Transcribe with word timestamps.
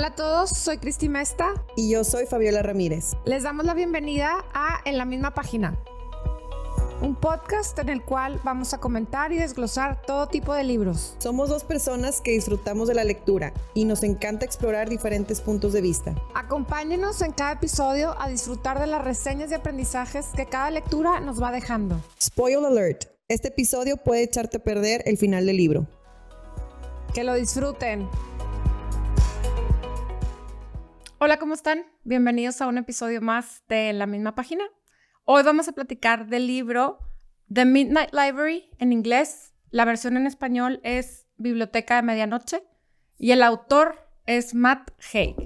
Hola 0.00 0.08
a 0.08 0.14
todos, 0.14 0.48
soy 0.48 0.78
Cristi 0.78 1.10
Mesta. 1.10 1.62
Y 1.76 1.90
yo 1.90 2.04
soy 2.04 2.24
Fabiola 2.24 2.62
Ramírez. 2.62 3.12
Les 3.26 3.42
damos 3.42 3.66
la 3.66 3.74
bienvenida 3.74 4.46
a 4.54 4.80
En 4.86 4.96
la 4.96 5.04
misma 5.04 5.34
página, 5.34 5.78
un 7.02 7.14
podcast 7.14 7.78
en 7.78 7.90
el 7.90 8.02
cual 8.02 8.40
vamos 8.42 8.72
a 8.72 8.78
comentar 8.78 9.30
y 9.30 9.36
desglosar 9.36 10.00
todo 10.00 10.26
tipo 10.26 10.54
de 10.54 10.64
libros. 10.64 11.16
Somos 11.18 11.50
dos 11.50 11.64
personas 11.64 12.22
que 12.22 12.30
disfrutamos 12.30 12.88
de 12.88 12.94
la 12.94 13.04
lectura 13.04 13.52
y 13.74 13.84
nos 13.84 14.02
encanta 14.02 14.46
explorar 14.46 14.88
diferentes 14.88 15.42
puntos 15.42 15.74
de 15.74 15.82
vista. 15.82 16.14
Acompáñenos 16.34 17.20
en 17.20 17.32
cada 17.32 17.52
episodio 17.52 18.18
a 18.18 18.30
disfrutar 18.30 18.80
de 18.80 18.86
las 18.86 19.04
reseñas 19.04 19.50
y 19.50 19.54
aprendizajes 19.54 20.28
que 20.34 20.46
cada 20.46 20.70
lectura 20.70 21.20
nos 21.20 21.42
va 21.42 21.52
dejando. 21.52 22.00
Spoil 22.18 22.64
alert. 22.64 23.04
Este 23.28 23.48
episodio 23.48 23.98
puede 23.98 24.22
echarte 24.22 24.56
a 24.56 24.60
perder 24.60 25.02
el 25.04 25.18
final 25.18 25.44
del 25.44 25.58
libro. 25.58 25.86
Que 27.12 27.22
lo 27.22 27.34
disfruten. 27.34 28.08
Hola, 31.22 31.38
¿cómo 31.38 31.52
están? 31.52 31.84
Bienvenidos 32.02 32.62
a 32.62 32.66
un 32.66 32.78
episodio 32.78 33.20
más 33.20 33.62
de 33.68 33.92
La 33.92 34.06
misma 34.06 34.34
página. 34.34 34.64
Hoy 35.24 35.42
vamos 35.42 35.68
a 35.68 35.72
platicar 35.72 36.28
del 36.28 36.46
libro 36.46 36.98
The 37.52 37.66
Midnight 37.66 38.08
Library 38.14 38.70
en 38.78 38.90
inglés. 38.90 39.52
La 39.68 39.84
versión 39.84 40.16
en 40.16 40.26
español 40.26 40.80
es 40.82 41.26
Biblioteca 41.36 41.96
de 41.96 42.02
Medianoche 42.04 42.62
y 43.18 43.32
el 43.32 43.42
autor 43.42 43.96
es 44.24 44.54
Matt 44.54 44.92
Haig. 45.12 45.36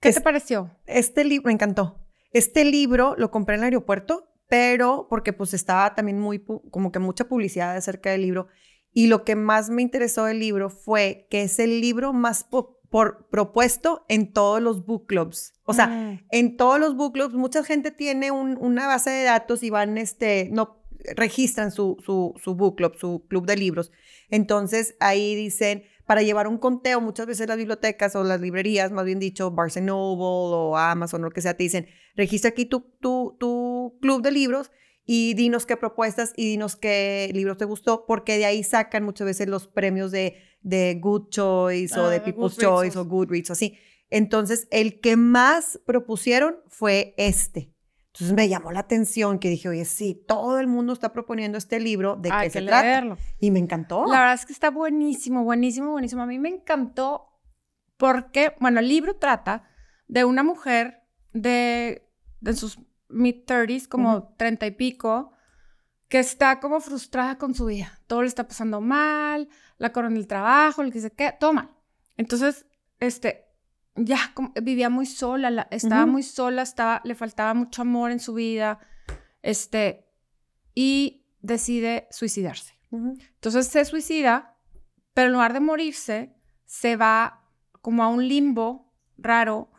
¿Qué 0.00 0.12
te 0.12 0.20
pareció? 0.20 0.76
Este 0.86 1.22
libro 1.22 1.46
me 1.46 1.52
encantó. 1.52 2.04
Este 2.32 2.64
libro 2.64 3.14
lo 3.16 3.30
compré 3.30 3.54
en 3.54 3.60
el 3.60 3.66
aeropuerto, 3.66 4.28
pero 4.48 5.06
porque 5.08 5.32
pues 5.32 5.54
estaba 5.54 5.94
también 5.94 6.18
muy 6.18 6.44
como 6.72 6.90
que 6.90 6.98
mucha 6.98 7.28
publicidad 7.28 7.76
acerca 7.76 8.10
del 8.10 8.22
libro 8.22 8.48
y 8.92 9.06
lo 9.06 9.22
que 9.22 9.36
más 9.36 9.70
me 9.70 9.82
interesó 9.82 10.24
del 10.24 10.40
libro 10.40 10.68
fue 10.68 11.28
que 11.30 11.42
es 11.42 11.60
el 11.60 11.80
libro 11.80 12.12
más 12.12 12.42
popular 12.42 12.79
por 12.90 13.28
propuesto 13.30 14.04
en 14.08 14.32
todos 14.32 14.60
los 14.60 14.84
book 14.84 15.06
clubs. 15.06 15.54
O 15.64 15.72
sea, 15.72 15.86
mm. 15.86 16.26
en 16.30 16.56
todos 16.56 16.78
los 16.80 16.96
book 16.96 17.12
clubs, 17.12 17.34
mucha 17.34 17.62
gente 17.64 17.92
tiene 17.92 18.30
una 18.32 18.86
base 18.86 19.10
de 19.10 19.24
datos 19.24 19.62
y 19.62 19.70
van, 19.70 19.96
este, 19.96 20.48
no, 20.52 20.84
registran 21.16 21.70
su, 21.70 21.96
su, 22.04 22.34
su 22.42 22.54
book 22.54 22.76
club, 22.76 22.96
su 22.98 23.24
club 23.28 23.46
de 23.46 23.56
libros. 23.56 23.92
Entonces, 24.28 24.96
ahí 24.98 25.36
dicen, 25.36 25.84
para 26.04 26.22
llevar 26.22 26.48
un 26.48 26.58
conteo, 26.58 27.00
muchas 27.00 27.26
veces 27.26 27.46
las 27.46 27.56
bibliotecas 27.56 28.16
o 28.16 28.24
las 28.24 28.40
librerías, 28.40 28.90
más 28.90 29.04
bien 29.04 29.20
dicho, 29.20 29.52
Barnes 29.52 29.80
Noble 29.80 30.24
o 30.24 30.76
Amazon 30.76 31.22
o 31.22 31.26
lo 31.26 31.30
que 31.30 31.40
sea, 31.40 31.56
te 31.56 31.62
dicen, 31.62 31.86
registra 32.16 32.50
aquí 32.50 32.64
tu, 32.64 32.80
tu, 33.00 33.36
tu 33.38 33.96
club 34.00 34.20
de 34.20 34.32
libros 34.32 34.72
y 35.06 35.34
dinos 35.34 35.66
qué 35.66 35.76
propuestas 35.76 36.32
y 36.36 36.46
dinos 36.48 36.74
qué 36.74 37.30
libros 37.32 37.58
te 37.58 37.64
gustó, 37.64 38.06
porque 38.06 38.38
de 38.38 38.46
ahí 38.46 38.64
sacan 38.64 39.04
muchas 39.04 39.26
veces 39.26 39.48
los 39.48 39.68
premios 39.68 40.10
de 40.10 40.49
de 40.62 40.98
Good 41.00 41.28
Choice 41.30 41.98
o 41.98 42.08
de 42.08 42.16
ah, 42.16 42.24
People's 42.24 42.56
Choice 42.56 42.98
o 42.98 43.04
Goodreads 43.04 43.50
o 43.50 43.52
así. 43.52 43.78
Entonces, 44.10 44.66
el 44.70 45.00
que 45.00 45.16
más 45.16 45.80
propusieron 45.86 46.56
fue 46.68 47.14
este. 47.16 47.72
Entonces 48.12 48.36
me 48.36 48.48
llamó 48.48 48.72
la 48.72 48.80
atención 48.80 49.38
que 49.38 49.48
dije, 49.48 49.68
oye, 49.68 49.84
sí, 49.84 50.24
todo 50.26 50.58
el 50.58 50.66
mundo 50.66 50.92
está 50.92 51.12
proponiendo 51.12 51.56
este 51.56 51.78
libro, 51.78 52.16
¿de 52.16 52.30
qué 52.30 52.50
se 52.50 52.62
trata? 52.62 53.16
Y 53.38 53.52
me 53.52 53.60
encantó. 53.60 54.04
La 54.06 54.18
verdad 54.18 54.34
es 54.34 54.46
que 54.46 54.52
está 54.52 54.70
buenísimo, 54.70 55.44
buenísimo, 55.44 55.92
buenísimo. 55.92 56.22
A 56.22 56.26
mí 56.26 56.38
me 56.40 56.48
encantó 56.48 57.28
porque, 57.96 58.54
bueno, 58.58 58.80
el 58.80 58.88
libro 58.88 59.16
trata 59.16 59.70
de 60.08 60.24
una 60.24 60.42
mujer 60.42 61.04
de, 61.32 62.10
de 62.40 62.54
sus 62.54 62.80
mid-30s, 63.08 63.86
como 63.86 64.34
treinta 64.36 64.66
y 64.66 64.72
pico, 64.72 65.32
que 66.10 66.18
está 66.18 66.58
como 66.58 66.80
frustrada 66.80 67.38
con 67.38 67.54
su 67.54 67.66
vida. 67.66 68.00
Todo 68.08 68.22
le 68.22 68.28
está 68.28 68.46
pasando 68.46 68.80
mal, 68.80 69.48
la 69.78 69.92
corona 69.92 70.16
del 70.16 70.26
trabajo, 70.26 70.82
el 70.82 70.92
que 70.92 71.00
se 71.00 71.12
queda, 71.12 71.38
todo 71.38 71.52
mal. 71.52 71.70
Entonces, 72.16 72.66
este, 72.98 73.46
ya 73.94 74.18
vivía 74.60 74.90
muy 74.90 75.06
sola, 75.06 75.68
estaba 75.70 76.06
muy 76.06 76.24
sola, 76.24 76.62
estaba, 76.62 77.00
le 77.04 77.14
faltaba 77.14 77.54
mucho 77.54 77.82
amor 77.82 78.10
en 78.10 78.18
su 78.18 78.34
vida, 78.34 78.80
este, 79.40 80.10
y 80.74 81.28
decide 81.42 82.08
suicidarse. 82.10 82.74
Entonces 82.90 83.68
se 83.68 83.84
suicida, 83.84 84.58
pero 85.14 85.28
en 85.28 85.34
lugar 85.34 85.52
de 85.52 85.60
morirse, 85.60 86.34
se 86.66 86.96
va 86.96 87.44
como 87.82 88.02
a 88.02 88.08
un 88.08 88.26
limbo 88.26 88.92
raro, 89.16 89.70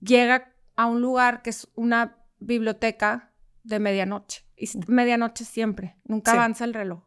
llega 0.00 0.54
a 0.76 0.86
un 0.86 1.02
lugar 1.02 1.42
que 1.42 1.50
es 1.50 1.68
una 1.74 2.24
biblioteca 2.38 3.34
de 3.64 3.80
medianoche 3.80 4.49
medianoche 4.86 5.44
siempre, 5.44 5.96
nunca 6.04 6.32
avanza 6.32 6.64
el 6.64 6.74
reloj. 6.74 7.02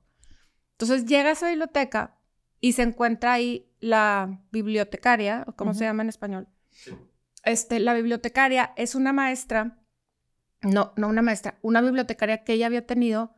Entonces 0.71 1.05
llega 1.05 1.29
a 1.29 1.33
esa 1.33 1.49
biblioteca 1.49 2.17
y 2.59 2.73
se 2.73 2.83
encuentra 2.83 3.33
ahí 3.33 3.71
la 3.79 4.41
bibliotecaria, 4.51 5.43
o 5.47 5.53
como 5.53 5.73
se 5.73 5.85
llama 5.85 6.03
en 6.03 6.09
español. 6.09 6.47
Este, 7.43 7.79
la 7.79 7.93
bibliotecaria 7.93 8.73
es 8.77 8.95
una 8.95 9.11
maestra, 9.11 9.81
no, 10.61 10.93
no 10.95 11.09
una 11.09 11.21
maestra, 11.21 11.59
una 11.61 11.81
bibliotecaria 11.81 12.43
que 12.43 12.53
ella 12.53 12.67
había 12.67 12.85
tenido 12.85 13.35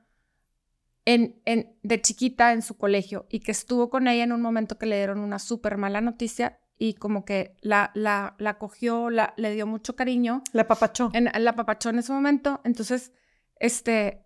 en, 1.06 1.42
en, 1.46 1.76
de 1.84 2.02
chiquita 2.02 2.54
en 2.54 2.62
su 2.62 2.78
colegio 2.78 3.26
y 3.30 3.40
que 3.40 3.52
estuvo 3.52 3.90
con 3.90 4.08
ella 4.08 4.24
en 4.24 4.32
un 4.32 4.42
momento 4.42 4.78
que 4.78 4.86
le 4.86 4.98
dieron 4.98 5.20
una 5.20 5.40
súper 5.40 5.78
mala 5.78 6.02
noticia 6.02 6.60
y 6.78 6.96
como 6.96 7.26
que 7.26 7.56
la, 7.62 7.92
la, 7.94 8.36
la 8.38 8.58
cogió, 8.58 9.10
la, 9.10 9.34
le 9.38 9.52
dio 9.54 9.66
mucho 9.66 9.96
cariño. 9.96 10.44
La 10.52 10.68
papachó. 10.68 11.10
En, 11.14 11.30
la 11.34 11.56
papachó 11.56 11.90
en 11.90 12.00
ese 12.00 12.12
momento. 12.12 12.62
Entonces, 12.64 13.14
este, 13.60 14.26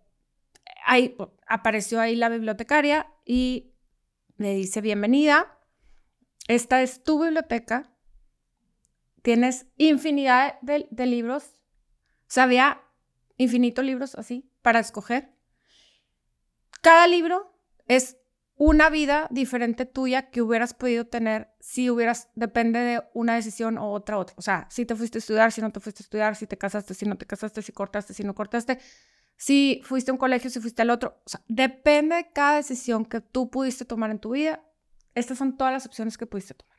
ahí 0.84 1.16
apareció 1.46 2.00
ahí 2.00 2.16
la 2.16 2.28
bibliotecaria 2.28 3.12
y 3.24 3.72
le 4.36 4.54
dice, 4.54 4.80
bienvenida, 4.80 5.58
esta 6.48 6.82
es 6.82 7.02
tu 7.02 7.22
biblioteca, 7.22 7.92
tienes 9.22 9.66
infinidad 9.76 10.58
de, 10.62 11.06
libros, 11.06 11.44
o 12.22 12.32
sea, 12.32 12.44
había 12.44 12.82
infinitos 13.36 13.84
libros 13.84 14.14
así 14.14 14.50
para 14.62 14.80
escoger. 14.80 15.34
Cada 16.80 17.06
libro 17.06 17.54
es 17.86 18.16
una 18.56 18.90
vida 18.90 19.28
diferente 19.30 19.86
tuya 19.86 20.30
que 20.30 20.42
hubieras 20.42 20.74
podido 20.74 21.06
tener 21.06 21.54
si 21.60 21.90
hubieras, 21.90 22.30
depende 22.34 22.78
de 22.78 23.02
una 23.14 23.34
decisión 23.34 23.78
o 23.78 23.92
otra, 23.92 24.18
otra. 24.18 24.34
O 24.38 24.42
sea, 24.42 24.66
si 24.70 24.86
te 24.86 24.94
fuiste 24.94 25.18
a 25.18 25.20
estudiar, 25.20 25.52
si 25.52 25.60
no 25.60 25.70
te 25.70 25.80
fuiste 25.80 26.02
a 26.02 26.04
estudiar, 26.04 26.36
si 26.36 26.46
te 26.46 26.58
casaste, 26.58 26.94
si 26.94 27.06
no 27.06 27.16
te 27.16 27.26
casaste, 27.26 27.62
si 27.62 27.72
cortaste, 27.72 28.14
si 28.14 28.24
no 28.24 28.34
cortaste 28.34 28.78
si 29.40 29.80
fuiste 29.84 30.10
a 30.10 30.12
un 30.12 30.18
colegio, 30.18 30.50
si 30.50 30.60
fuiste 30.60 30.82
al 30.82 30.90
otro. 30.90 31.18
O 31.24 31.30
sea, 31.30 31.42
depende 31.48 32.14
de 32.14 32.30
cada 32.30 32.56
decisión 32.56 33.06
que 33.06 33.22
tú 33.22 33.48
pudiste 33.48 33.86
tomar 33.86 34.10
en 34.10 34.18
tu 34.18 34.32
vida. 34.32 34.62
Estas 35.14 35.38
son 35.38 35.56
todas 35.56 35.72
las 35.72 35.86
opciones 35.86 36.18
que 36.18 36.26
pudiste 36.26 36.52
tomar. 36.52 36.76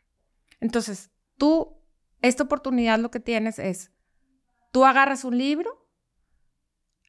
Entonces, 0.60 1.10
tú, 1.38 1.82
esta 2.22 2.44
oportunidad 2.44 3.00
lo 3.00 3.10
que 3.10 3.20
tienes 3.20 3.58
es, 3.58 3.92
tú 4.72 4.86
agarras 4.86 5.24
un 5.24 5.40
libro, 5.40 5.90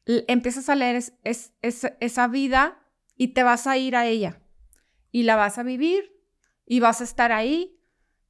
empiezas 0.07 0.69
a 0.69 0.75
leer 0.75 0.95
es, 0.95 1.53
esa 1.61 2.27
vida 2.27 2.83
y 3.15 3.35
te 3.35 3.43
vas 3.43 3.67
a 3.67 3.77
ir 3.77 3.95
a 3.95 4.07
ella. 4.07 4.41
Y 5.11 5.21
la 5.21 5.35
vas 5.35 5.59
a 5.59 5.63
vivir 5.63 6.19
y 6.65 6.79
vas 6.79 6.99
a 6.99 7.03
estar 7.03 7.31
ahí 7.31 7.79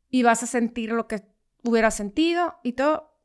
y 0.10 0.24
vas 0.24 0.44
a 0.44 0.48
sentir 0.48 0.92
lo 0.92 1.08
que 1.08 1.24
hubieras 1.64 1.96
sentido 1.96 2.60
y 2.64 2.74
todo. 2.74 3.18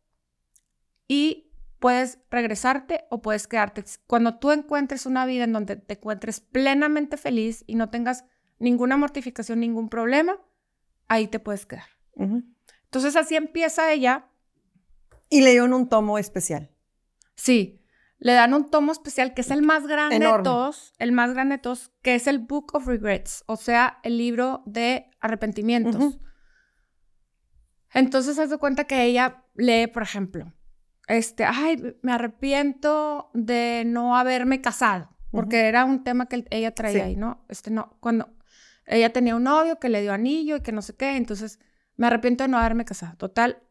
Y 1.09 1.48
puedes 1.79 2.19
regresarte 2.31 3.05
o 3.11 3.23
puedes 3.23 3.47
quedarte. 3.47 3.85
Cuando 4.07 4.39
tú 4.39 4.51
encuentres 4.53 5.07
una 5.07 5.27
vida 5.27 5.45
en 5.45 5.53
donde 5.53 5.77
te 5.77 5.95
encuentres 5.95 6.41
plenamente 6.41 7.17
feliz 7.17 7.65
y 7.67 7.75
no 7.75 7.91
tengas 7.91 8.25
ninguna 8.59 8.97
mortificación, 8.97 9.61
ningún 9.61 9.89
problema, 9.89 10.41
ahí 11.07 11.29
te 11.29 11.39
puedes 11.39 11.67
quedar. 11.67 11.89
Entonces 12.17 13.17
así 13.17 13.37
empieza 13.37 13.93
ella. 13.93 14.29
Y 15.31 15.43
le 15.43 15.51
dieron 15.51 15.75
un 15.75 15.89
tomo 15.89 16.19
especial. 16.19 16.71
Sí, 17.35 17.85
le 18.19 18.33
dan 18.33 18.55
un 18.55 18.71
tomo 18.71 18.93
especial 18.93 19.35
que 19.35 19.43
es 19.43 19.51
el 19.51 19.63
más 19.63 19.87
grande 19.87 20.19
de 20.19 20.43
todos, 20.43 20.93
el 20.99 21.13
más 21.13 21.35
grande 21.35 21.57
de 21.57 21.63
todos, 21.63 21.93
que 22.03 22.15
es 22.15 22.27
el 22.27 22.41
Book 22.41 22.75
of 22.75 22.87
Regrets, 22.87 23.45
o 23.47 23.57
sea, 23.57 24.01
el 24.03 24.19
libro 24.19 24.63
de 24.67 25.11
arrepentimientos. 25.21 26.19
Entonces, 27.93 28.39
haz 28.39 28.51
de 28.51 28.59
cuenta 28.59 28.85
que 28.85 29.05
ella 29.05 29.45
lee, 29.55 29.87
por 29.87 30.03
ejemplo, 30.03 30.53
este, 31.09 31.45
ay, 31.45 31.97
me 32.03 32.13
arrepiento 32.13 33.31
de 33.33 33.83
no 33.87 34.17
haberme 34.17 34.61
casado, 34.61 35.09
porque 35.31 35.67
era 35.67 35.85
un 35.85 36.05
tema 36.05 36.27
que 36.27 36.45
ella 36.51 36.75
traía 36.75 37.05
ahí, 37.05 37.17
¿no? 37.17 37.45
Este, 37.49 37.71
no, 37.71 37.97
cuando 38.01 38.29
ella 38.87 39.13
tenía 39.13 39.35
un 39.35 39.45
novio 39.45 39.79
que 39.79 39.89
le 39.89 40.03
dio 40.03 40.13
anillo 40.13 40.57
y 40.57 40.61
que 40.61 40.73
no 40.73 40.83
sé 40.83 40.95
qué, 40.97 41.17
entonces 41.17 41.59
me 41.97 42.07
arrepiento 42.07 42.45
de 42.45 42.49
no 42.49 42.59
haberme 42.59 42.85
casado. 42.85 43.17
Total, 43.17 43.63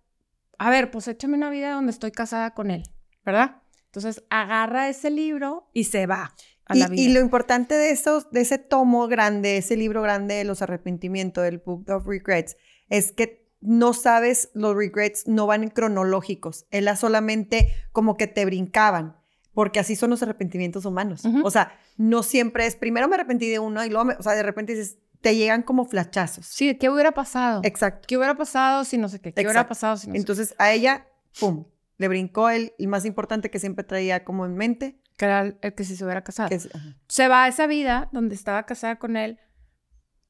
a 0.57 0.69
ver, 0.71 0.89
pues 0.89 1.07
échame 1.07 1.37
una 1.37 1.49
vida 1.51 1.73
donde 1.73 1.91
estoy 1.91 2.11
casada 2.11 2.55
con 2.55 2.71
él, 2.71 2.83
¿verdad? 3.23 3.61
Entonces 3.85 4.23
agarra 4.29 4.89
ese 4.89 5.11
libro 5.11 5.69
y 5.73 5.85
se 5.85 6.07
va. 6.07 6.33
A 6.65 6.75
y, 6.75 6.79
la 6.79 6.87
vida. 6.87 7.01
y 7.01 7.13
lo 7.13 7.21
importante 7.21 7.75
de, 7.75 7.91
esos, 7.91 8.29
de 8.31 8.41
ese 8.41 8.57
tomo 8.57 9.07
grande, 9.07 9.57
ese 9.57 9.77
libro 9.77 10.01
grande 10.01 10.35
de 10.35 10.43
los 10.43 10.61
arrepentimientos, 10.61 11.43
del 11.43 11.59
Book 11.59 11.89
of 11.89 12.05
Regrets, 12.05 12.57
es 12.89 13.11
que 13.11 13.46
no 13.61 13.93
sabes, 13.93 14.49
los 14.53 14.75
regrets 14.75 15.27
no 15.27 15.47
van 15.47 15.63
en 15.63 15.69
cronológicos. 15.69 16.65
Él 16.71 16.87
solamente 16.95 17.73
como 17.91 18.17
que 18.17 18.27
te 18.27 18.45
brincaban, 18.45 19.17
porque 19.53 19.79
así 19.79 19.95
son 19.95 20.11
los 20.11 20.21
arrepentimientos 20.21 20.85
humanos. 20.85 21.23
O 21.43 21.51
sea, 21.51 21.77
no 21.97 22.23
siempre 22.23 22.65
es, 22.67 22.75
primero 22.75 23.07
me 23.07 23.15
arrepentí 23.15 23.49
de 23.49 23.59
uno 23.59 23.83
y 23.83 23.89
luego, 23.89 24.11
o 24.17 24.23
sea, 24.23 24.33
de 24.33 24.43
repente 24.43 24.75
dices, 24.75 24.97
te 25.21 25.35
llegan 25.35 25.63
como 25.63 25.85
flachazos. 25.85 26.45
Sí, 26.45 26.75
¿qué 26.75 26.89
hubiera 26.89 27.11
pasado? 27.11 27.61
Exacto. 27.63 28.05
¿Qué 28.07 28.17
hubiera 28.17 28.35
pasado 28.35 28.83
si 28.83 28.97
no 28.97 29.09
sé 29.09 29.19
qué? 29.19 29.33
¿Qué 29.33 29.41
hubiera 29.41 29.67
pasado 29.67 29.97
si 29.97 30.07
no 30.07 30.13
sé 30.13 30.19
Entonces 30.19 30.55
a 30.59 30.71
ella, 30.71 31.07
¡pum! 31.39 31.65
Le 31.97 32.07
brincó 32.07 32.49
el, 32.49 32.73
el 32.77 32.87
más 32.87 33.05
importante 33.05 33.49
que 33.49 33.59
siempre 33.59 33.83
traía 33.83 34.23
como 34.23 34.45
en 34.45 34.55
mente. 34.55 34.99
qué? 35.01 35.17
Que 35.17 35.25
era 35.25 35.41
el, 35.41 35.57
el 35.61 35.73
que 35.73 35.83
si 35.83 35.95
se 35.95 36.03
hubiera 36.05 36.23
casado. 36.23 36.49
Que. 36.49 36.59
Se 37.07 37.27
va 37.27 37.45
a 37.45 37.47
esa 37.47 37.65
vida 37.65 38.09
donde 38.11 38.35
estaba 38.35 38.63
casada 38.67 38.97
con 38.99 39.17
él 39.17 39.39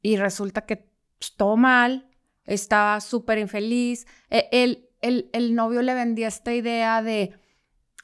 y 0.02 0.16
resulta 0.16 0.62
que 0.66 0.90
pues, 1.20 1.36
todo 1.36 1.58
mal, 1.58 2.07
estaba 2.48 3.00
súper 3.02 3.38
infeliz. 3.38 4.08
E- 4.30 4.50
El, 4.52 4.90
el, 5.02 5.30
el 5.34 5.54
novio 5.54 5.82
le 5.84 5.94
vendía 5.94 6.28
esta 6.28 6.54
idea 6.54 7.02
de 7.04 7.34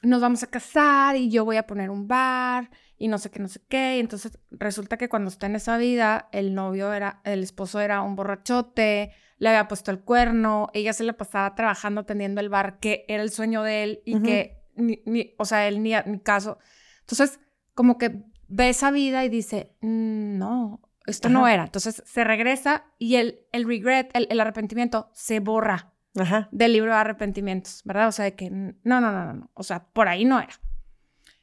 nos 0.02 0.20
vamos 0.20 0.42
a 0.42 0.48
casar 0.48 1.16
y 1.16 1.30
yo 1.30 1.44
voy 1.44 1.56
a 1.56 1.66
poner 1.66 1.88
un 1.90 2.06
bar 2.06 2.70
y 2.98 3.08
no 3.08 3.16
sé 3.18 3.30
qué, 3.30 3.40
no 3.40 3.48
sé 3.48 3.60
qué. 3.68 3.96
Y 3.96 4.00
entonces 4.00 4.38
resulta 4.50 4.96
que 4.98 5.08
cuando 5.08 5.30
está 5.30 5.46
en 5.46 5.56
esa 5.56 5.78
vida, 5.78 6.28
el 6.32 6.54
novio 6.54 6.92
era, 6.92 7.20
el 7.24 7.42
esposo 7.42 7.80
era 7.80 8.02
un 8.02 8.14
borrachote, 8.14 9.12
le 9.38 9.48
había 9.48 9.66
puesto 9.66 9.90
el 9.90 10.00
cuerno, 10.00 10.68
ella 10.74 10.92
se 10.92 11.04
la 11.04 11.14
pasaba 11.14 11.54
trabajando 11.54 12.02
atendiendo 12.02 12.40
el 12.40 12.50
bar, 12.50 12.78
que 12.80 13.04
era 13.08 13.22
el 13.22 13.30
sueño 13.30 13.62
de 13.62 13.82
él 13.82 14.02
y 14.04 14.12
que, 14.22 14.62
ni, 14.76 15.00
ni- 15.06 15.34
o 15.38 15.44
sea, 15.46 15.66
él 15.68 15.82
ni, 15.82 15.92
ni 16.06 16.18
caso. 16.20 16.58
Entonces, 17.00 17.40
como 17.74 17.96
que 17.98 18.24
ve 18.48 18.68
esa 18.68 18.90
vida 18.90 19.24
y 19.24 19.28
dice, 19.30 19.74
"Mm, 19.80 20.38
no, 20.38 20.80
esto 21.06 21.28
no 21.28 21.40
Ajá. 21.44 21.54
era. 21.54 21.64
Entonces 21.64 22.02
se 22.06 22.24
regresa 22.24 22.84
y 22.98 23.16
el, 23.16 23.40
el 23.52 23.66
regret, 23.66 24.10
el, 24.14 24.26
el 24.30 24.40
arrepentimiento 24.40 25.10
se 25.12 25.40
borra 25.40 25.92
Ajá. 26.18 26.48
del 26.50 26.72
libro 26.72 26.92
de 26.92 26.98
arrepentimientos, 26.98 27.82
¿verdad? 27.84 28.08
O 28.08 28.12
sea, 28.12 28.24
de 28.24 28.34
que 28.34 28.50
no, 28.50 28.74
no, 28.82 29.00
no, 29.00 29.24
no, 29.24 29.32
no. 29.34 29.50
O 29.54 29.62
sea, 29.62 29.84
por 29.86 30.08
ahí 30.08 30.24
no 30.24 30.40
era. 30.40 30.54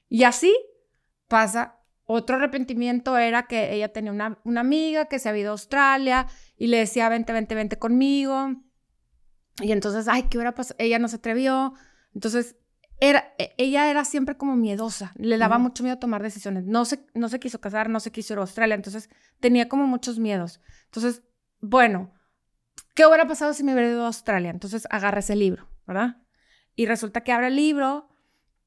Y 0.09 0.23
así 0.23 0.55
pasa. 1.27 1.77
Otro 2.03 2.35
arrepentimiento 2.35 3.17
era 3.17 3.43
que 3.43 3.73
ella 3.73 3.93
tenía 3.93 4.11
una, 4.11 4.39
una 4.43 4.61
amiga 4.61 5.05
que 5.05 5.17
se 5.17 5.29
había 5.29 5.43
ido 5.43 5.51
a 5.51 5.53
Australia 5.53 6.27
y 6.57 6.67
le 6.67 6.77
decía, 6.77 7.07
vente, 7.07 7.31
vente, 7.31 7.55
vente 7.55 7.79
conmigo. 7.79 8.55
Y 9.61 9.71
entonces, 9.71 10.09
ay, 10.09 10.23
¿qué 10.23 10.37
hubiera 10.37 10.53
pasado? 10.53 10.75
Ella 10.79 10.99
no 10.99 11.07
se 11.07 11.17
atrevió. 11.17 11.73
Entonces, 12.13 12.57
era, 13.01 13.33
e- 13.37 13.53
ella 13.57 13.89
era 13.89 14.05
siempre 14.05 14.37
como 14.37 14.55
miedosa. 14.55 15.11
Le 15.15 15.37
daba 15.37 15.57
mucho 15.57 15.83
miedo 15.83 15.97
tomar 15.97 16.21
decisiones. 16.21 16.65
No 16.65 16.85
se, 16.85 17.05
no 17.15 17.27
se 17.27 17.39
quiso 17.39 17.59
casar, 17.59 17.89
no 17.89 17.99
se 17.99 18.11
quiso 18.11 18.33
ir 18.33 18.37
a 18.37 18.43
Australia. 18.43 18.75
Entonces, 18.75 19.09
tenía 19.41 19.67
como 19.67 19.87
muchos 19.87 20.19
miedos. 20.19 20.61
Entonces, 20.85 21.23
bueno, 21.59 22.13
¿qué 22.93 23.05
hubiera 23.05 23.27
pasado 23.27 23.53
si 23.53 23.63
me 23.63 23.73
hubiera 23.73 23.89
ido 23.89 24.03
a 24.03 24.07
Australia? 24.07 24.51
Entonces, 24.51 24.87
agarra 24.91 25.19
ese 25.19 25.35
libro, 25.35 25.67
¿verdad? 25.87 26.21
Y 26.75 26.85
resulta 26.85 27.21
que 27.21 27.31
abre 27.31 27.47
el 27.47 27.55
libro 27.55 28.07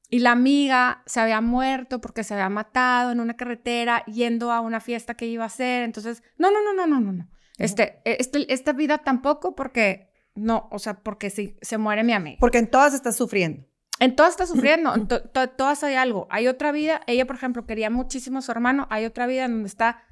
y 0.09 0.19
la 0.19 0.33
amiga 0.33 1.01
se 1.05 1.21
había 1.21 1.39
muerto 1.39 2.01
porque 2.01 2.25
se 2.25 2.33
había 2.33 2.49
matado 2.49 3.11
en 3.11 3.21
una 3.21 3.37
carretera 3.37 4.03
yendo 4.05 4.51
a 4.51 4.59
una 4.59 4.81
fiesta 4.81 5.15
que 5.15 5.27
iba 5.27 5.45
a 5.45 5.47
hacer. 5.47 5.83
Entonces, 5.83 6.23
no, 6.37 6.51
no, 6.51 6.61
no, 6.61 6.73
no, 6.73 6.85
no, 6.85 6.99
no, 6.99 7.13
no. 7.13 7.29
Este, 7.57 8.01
este, 8.03 8.53
esta 8.53 8.73
vida 8.73 8.97
tampoco 8.97 9.55
porque, 9.55 10.09
no, 10.35 10.67
o 10.71 10.79
sea, 10.79 10.95
porque 10.95 11.29
si 11.29 11.57
se 11.61 11.77
muere 11.77 12.03
mi 12.03 12.11
amiga. 12.11 12.37
Porque 12.41 12.57
en 12.57 12.69
todas 12.69 12.93
estás 12.93 13.15
sufriendo. 13.15 13.65
En 13.99 14.15
todas 14.15 14.31
está 14.31 14.45
sufriendo, 14.53 14.93
en 14.95 15.07
to- 15.07 15.21
to- 15.23 15.49
todas 15.49 15.83
hay 15.83 15.95
algo. 15.95 16.27
Hay 16.29 16.47
otra 16.47 16.71
vida, 16.71 17.01
ella, 17.07 17.25
por 17.25 17.35
ejemplo, 17.35 17.65
quería 17.65 17.89
muchísimo 17.89 18.39
a 18.39 18.41
su 18.41 18.51
hermano, 18.51 18.87
hay 18.89 19.05
otra 19.05 19.27
vida 19.27 19.45
en 19.45 19.51
donde 19.53 19.67
está 19.67 20.03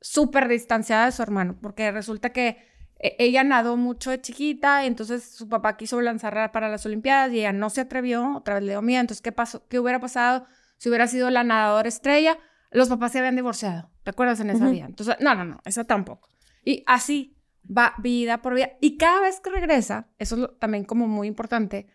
súper 0.00 0.48
distanciada 0.48 1.06
de 1.06 1.12
su 1.12 1.22
hermano, 1.22 1.56
porque 1.62 1.90
resulta 1.92 2.30
que 2.30 2.58
eh, 2.98 3.16
ella 3.18 3.44
nadó 3.44 3.76
mucho 3.76 4.10
de 4.10 4.20
chiquita, 4.20 4.84
y 4.84 4.86
entonces 4.88 5.24
su 5.34 5.48
papá 5.48 5.76
quiso 5.76 6.00
lanzarla 6.00 6.52
para 6.52 6.68
las 6.68 6.84
Olimpiadas 6.86 7.32
y 7.32 7.38
ella 7.40 7.52
no 7.52 7.70
se 7.70 7.80
atrevió, 7.82 8.36
otra 8.36 8.54
vez 8.54 8.64
le 8.64 8.72
dio 8.72 8.82
miedo. 8.82 9.00
Entonces, 9.00 9.22
¿qué 9.22 9.32
pasó? 9.32 9.66
¿Qué 9.68 9.78
hubiera 9.78 10.00
pasado 10.00 10.44
si 10.78 10.88
hubiera 10.88 11.06
sido 11.06 11.30
la 11.30 11.44
nadadora 11.44 11.88
estrella? 11.88 12.38
Los 12.70 12.88
papás 12.88 13.12
se 13.12 13.18
habían 13.18 13.36
divorciado, 13.36 13.90
¿te 14.02 14.10
acuerdas 14.10 14.40
en 14.40 14.50
esa 14.50 14.68
vida? 14.70 14.86
Entonces, 14.86 15.16
no, 15.20 15.34
no, 15.34 15.44
no, 15.44 15.60
esa 15.64 15.84
tampoco. 15.84 16.28
Y 16.64 16.82
así 16.86 17.36
va 17.64 17.94
vida 17.98 18.40
por 18.40 18.54
vida. 18.54 18.70
Y 18.80 18.96
cada 18.96 19.20
vez 19.20 19.40
que 19.40 19.50
regresa, 19.50 20.08
eso 20.18 20.36
es 20.36 20.40
lo- 20.40 20.50
también 20.54 20.84
como 20.84 21.06
muy 21.06 21.28
importante, 21.28 21.86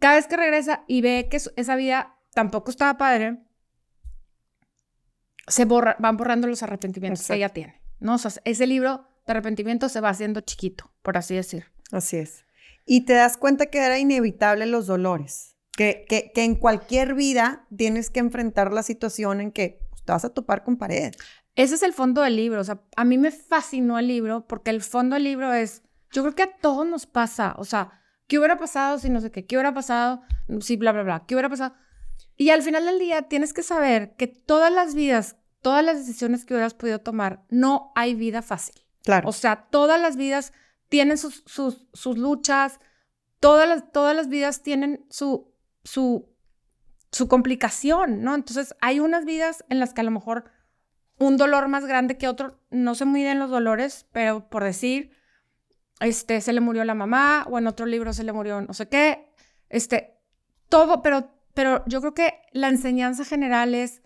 cada 0.00 0.16
vez 0.16 0.26
que 0.26 0.36
regresa 0.36 0.84
y 0.88 1.02
ve 1.02 1.28
que 1.30 1.36
esa 1.36 1.76
vida 1.76 2.16
tampoco 2.34 2.70
estaba 2.70 2.98
padre, 2.98 3.38
se 5.46 5.64
borra, 5.64 5.96
van 6.00 6.16
borrando 6.16 6.48
los 6.48 6.62
arrepentimientos 6.62 7.26
que 7.26 7.34
ella 7.34 7.50
tiene, 7.50 7.80
¿no? 8.00 8.14
O 8.14 8.18
sea, 8.18 8.32
ese 8.44 8.66
libro 8.66 9.06
de 9.26 9.32
arrepentimiento 9.32 9.88
se 9.88 10.00
va 10.00 10.08
haciendo 10.08 10.40
chiquito, 10.40 10.90
por 11.02 11.16
así 11.16 11.34
decir. 11.34 11.66
Así 11.92 12.16
es. 12.16 12.44
Y 12.86 13.04
te 13.04 13.12
das 13.12 13.36
cuenta 13.36 13.66
que 13.66 13.78
era 13.78 13.98
inevitable 13.98 14.66
los 14.66 14.86
dolores. 14.86 15.56
Que, 15.72 16.04
que, 16.08 16.32
que 16.34 16.44
en 16.44 16.56
cualquier 16.56 17.14
vida 17.14 17.66
tienes 17.74 18.10
que 18.10 18.20
enfrentar 18.20 18.72
la 18.72 18.82
situación 18.82 19.40
en 19.40 19.52
que 19.52 19.86
pues, 19.90 20.02
te 20.04 20.12
vas 20.12 20.24
a 20.24 20.34
topar 20.34 20.64
con 20.64 20.76
pared. 20.76 21.12
Ese 21.54 21.74
es 21.74 21.82
el 21.82 21.92
fondo 21.92 22.22
del 22.22 22.36
libro, 22.36 22.60
o 22.60 22.64
sea, 22.64 22.80
a 22.96 23.04
mí 23.04 23.18
me 23.18 23.30
fascinó 23.30 23.98
el 23.98 24.08
libro 24.08 24.46
porque 24.46 24.70
el 24.70 24.82
fondo 24.82 25.14
del 25.14 25.24
libro 25.24 25.52
es, 25.52 25.82
yo 26.10 26.22
creo 26.22 26.34
que 26.34 26.42
a 26.42 26.56
todos 26.56 26.86
nos 26.86 27.06
pasa, 27.06 27.54
o 27.58 27.64
sea, 27.64 27.99
¿qué 28.30 28.38
hubiera 28.38 28.58
pasado 28.58 29.00
si 29.00 29.10
no 29.10 29.20
sé 29.20 29.32
qué? 29.32 29.44
¿Qué 29.44 29.56
hubiera 29.56 29.74
pasado 29.74 30.22
si 30.60 30.76
bla, 30.76 30.92
bla, 30.92 31.02
bla? 31.02 31.24
¿Qué 31.26 31.34
hubiera 31.34 31.48
pasado? 31.48 31.74
Y 32.36 32.50
al 32.50 32.62
final 32.62 32.86
del 32.86 33.00
día 33.00 33.22
tienes 33.22 33.52
que 33.52 33.64
saber 33.64 34.14
que 34.14 34.28
todas 34.28 34.72
las 34.72 34.94
vidas, 34.94 35.36
todas 35.62 35.84
las 35.84 35.98
decisiones 35.98 36.44
que 36.44 36.54
hubieras 36.54 36.74
podido 36.74 37.00
tomar, 37.00 37.42
no 37.50 37.90
hay 37.96 38.14
vida 38.14 38.40
fácil. 38.40 38.76
Claro. 39.02 39.28
O 39.28 39.32
sea, 39.32 39.66
todas 39.70 40.00
las 40.00 40.16
vidas 40.16 40.52
tienen 40.88 41.18
sus, 41.18 41.42
sus, 41.44 41.88
sus 41.92 42.18
luchas, 42.18 42.78
todas 43.40 43.68
las, 43.68 43.90
todas 43.90 44.14
las 44.14 44.28
vidas 44.28 44.62
tienen 44.62 45.04
su, 45.10 45.52
su, 45.82 46.28
su 47.10 47.26
complicación, 47.26 48.22
¿no? 48.22 48.36
Entonces, 48.36 48.76
hay 48.80 49.00
unas 49.00 49.24
vidas 49.24 49.64
en 49.68 49.80
las 49.80 49.92
que 49.92 50.02
a 50.02 50.04
lo 50.04 50.12
mejor 50.12 50.44
un 51.18 51.36
dolor 51.36 51.66
más 51.66 51.84
grande 51.84 52.16
que 52.16 52.28
otro, 52.28 52.60
no 52.70 52.94
se 52.94 53.06
miden 53.06 53.40
los 53.40 53.50
dolores, 53.50 54.06
pero 54.12 54.48
por 54.48 54.62
decir, 54.62 55.10
este, 56.00 56.40
se 56.40 56.52
le 56.52 56.60
murió 56.60 56.84
la 56.84 56.94
mamá, 56.94 57.46
o 57.50 57.58
en 57.58 57.66
otro 57.66 57.86
libro 57.86 58.12
se 58.12 58.24
le 58.24 58.32
murió 58.32 58.60
no 58.60 58.74
sé 58.74 58.88
qué, 58.88 59.30
este, 59.68 60.18
todo, 60.68 61.02
pero, 61.02 61.30
pero 61.54 61.84
yo 61.86 62.00
creo 62.00 62.14
que 62.14 62.34
la 62.52 62.68
enseñanza 62.68 63.24
general 63.24 63.74
es 63.74 64.02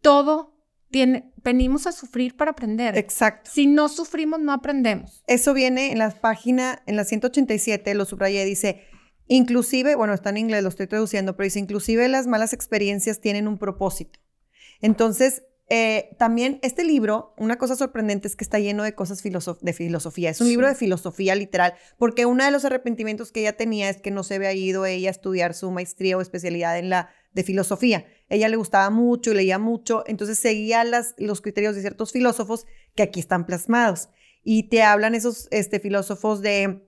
todo 0.00 0.52
tiene, 0.92 1.32
venimos 1.42 1.88
a 1.88 1.92
sufrir 1.92 2.36
para 2.36 2.52
aprender. 2.52 2.96
Exacto. 2.96 3.50
Si 3.52 3.66
no 3.66 3.88
sufrimos, 3.88 4.38
no 4.38 4.52
aprendemos. 4.52 5.24
Eso 5.26 5.54
viene 5.54 5.90
en 5.90 5.98
la 5.98 6.10
página, 6.10 6.82
en 6.86 6.96
la 6.96 7.04
187, 7.04 7.94
lo 7.94 8.04
subrayé, 8.04 8.44
dice, 8.44 8.84
inclusive, 9.26 9.96
bueno, 9.96 10.12
está 10.12 10.30
en 10.30 10.36
inglés, 10.36 10.62
lo 10.62 10.68
estoy 10.68 10.86
traduciendo, 10.86 11.34
pero 11.34 11.44
dice, 11.44 11.58
inclusive 11.58 12.06
las 12.08 12.26
malas 12.28 12.52
experiencias 12.52 13.20
tienen 13.20 13.48
un 13.48 13.58
propósito. 13.58 14.20
Entonces, 14.80 15.44
eh, 15.74 16.14
también 16.18 16.58
este 16.62 16.84
libro, 16.84 17.32
una 17.38 17.56
cosa 17.56 17.76
sorprendente 17.76 18.28
es 18.28 18.36
que 18.36 18.44
está 18.44 18.58
lleno 18.58 18.82
de 18.82 18.94
cosas 18.94 19.24
filosof- 19.24 19.58
de 19.62 19.72
filosofía. 19.72 20.28
Es 20.28 20.40
un 20.42 20.46
Sí. 20.48 20.52
libro 20.52 20.68
de 20.68 20.74
filosofía 20.74 21.34
literal, 21.34 21.72
porque 21.96 22.26
uno 22.26 22.44
de 22.44 22.50
los 22.50 22.66
arrepentimientos 22.66 23.32
que 23.32 23.40
ella 23.40 23.56
tenía 23.56 23.88
es 23.88 24.02
que 24.02 24.10
no 24.10 24.22
se 24.22 24.34
había 24.34 24.52
ido 24.52 24.84
ella 24.84 25.08
a 25.08 25.12
estudiar 25.12 25.54
su 25.54 25.70
maestría 25.70 26.18
o 26.18 26.20
especialidad 26.20 26.78
en 26.78 26.90
la 26.90 27.08
de 27.32 27.42
filosofía. 27.42 28.04
Ella 28.28 28.50
le 28.50 28.56
gustaba 28.56 28.90
mucho 28.90 29.30
y 29.32 29.34
leía 29.34 29.58
mucho, 29.58 30.04
entonces 30.06 30.38
seguía 30.38 30.84
las, 30.84 31.14
los 31.16 31.40
criterios 31.40 31.74
de 31.74 31.80
ciertos 31.80 32.12
filósofos 32.12 32.66
que 32.94 33.02
aquí 33.04 33.20
están 33.20 33.46
plasmados. 33.46 34.10
Y 34.44 34.64
te 34.68 34.82
hablan 34.82 35.14
esos 35.14 35.48
este, 35.52 35.80
filósofos 35.80 36.42
de, 36.42 36.82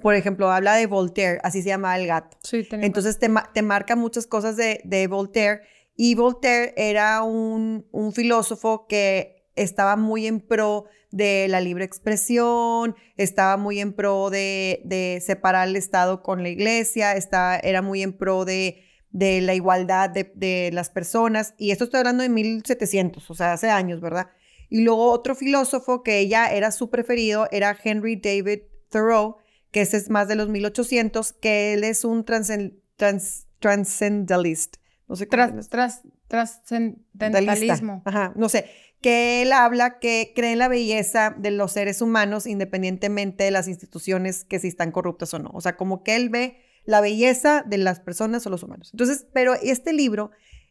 por 0.00 0.14
ejemplo, 0.14 0.50
habla 0.50 0.74
de 0.76 0.86
Voltaire, 0.86 1.38
así 1.42 1.60
se 1.60 1.68
llama 1.68 1.98
el 1.98 2.06
gato. 2.06 2.38
Sí, 2.42 2.66
Entonces 2.70 3.18
te, 3.18 3.28
te 3.52 3.60
marca 3.60 3.94
muchas 3.96 4.26
cosas 4.26 4.56
de, 4.56 4.80
de 4.84 5.06
Voltaire. 5.06 5.60
Y 5.96 6.14
Voltaire 6.14 6.74
era 6.76 7.22
un, 7.22 7.86
un 7.92 8.12
filósofo 8.12 8.86
que 8.88 9.44
estaba 9.54 9.96
muy 9.96 10.26
en 10.26 10.40
pro 10.40 10.86
de 11.10 11.46
la 11.48 11.60
libre 11.60 11.84
expresión, 11.84 12.96
estaba 13.16 13.58
muy 13.58 13.80
en 13.80 13.92
pro 13.92 14.30
de, 14.30 14.80
de 14.84 15.22
separar 15.24 15.68
el 15.68 15.76
Estado 15.76 16.22
con 16.22 16.42
la 16.42 16.48
iglesia, 16.48 17.14
estaba, 17.16 17.56
era 17.58 17.82
muy 17.82 18.02
en 18.02 18.16
pro 18.16 18.46
de, 18.46 18.82
de 19.10 19.42
la 19.42 19.54
igualdad 19.54 20.08
de, 20.08 20.32
de 20.34 20.70
las 20.72 20.88
personas. 20.88 21.54
Y 21.58 21.70
esto 21.70 21.84
estoy 21.84 21.98
hablando 21.98 22.22
de 22.22 22.30
1700, 22.30 23.30
o 23.30 23.34
sea, 23.34 23.52
hace 23.52 23.68
años, 23.68 24.00
¿verdad? 24.00 24.30
Y 24.70 24.80
luego 24.84 25.10
otro 25.10 25.34
filósofo 25.34 26.02
que 26.02 26.18
ella 26.18 26.50
era 26.50 26.72
su 26.72 26.88
preferido 26.88 27.46
era 27.50 27.76
Henry 27.84 28.16
David 28.16 28.60
Thoreau, 28.88 29.36
que 29.70 29.82
ese 29.82 29.98
es 29.98 30.08
más 30.08 30.28
de 30.28 30.36
los 30.36 30.48
1800, 30.48 31.34
que 31.34 31.74
él 31.74 31.84
es 31.84 32.06
un 32.06 32.24
transcen- 32.24 32.80
trans- 32.96 33.46
transcendentalist. 33.58 34.76
No 35.12 35.16
sé 35.16 35.26
Tras, 35.26 35.68
tras, 35.68 36.00
trascendentalismo. 36.26 38.00
Ajá, 38.06 38.32
no 38.34 38.48
sé. 38.48 38.64
Que 39.02 39.42
él 39.42 39.52
habla 39.52 39.98
que 39.98 40.32
cree 40.34 40.52
en 40.52 40.58
la 40.58 40.68
belleza 40.68 41.34
de 41.36 41.50
los 41.50 41.72
seres 41.72 42.00
humanos 42.00 42.46
independientemente 42.46 43.44
de 43.44 43.50
las 43.50 43.68
instituciones 43.68 44.46
que 44.46 44.58
si 44.58 44.68
están 44.68 44.90
corruptas 44.90 45.34
o 45.34 45.38
no. 45.38 45.50
O 45.52 45.60
sea, 45.60 45.76
como 45.76 46.02
que 46.02 46.16
él 46.16 46.30
ve 46.30 46.62
la 46.86 47.02
belleza 47.02 47.62
de 47.66 47.76
las 47.76 48.00
personas 48.00 48.46
o 48.46 48.50
los 48.50 48.62
humanos. 48.62 48.88
Entonces, 48.94 49.26
pero 49.34 49.52
este 49.52 49.92
libro, 49.92 50.30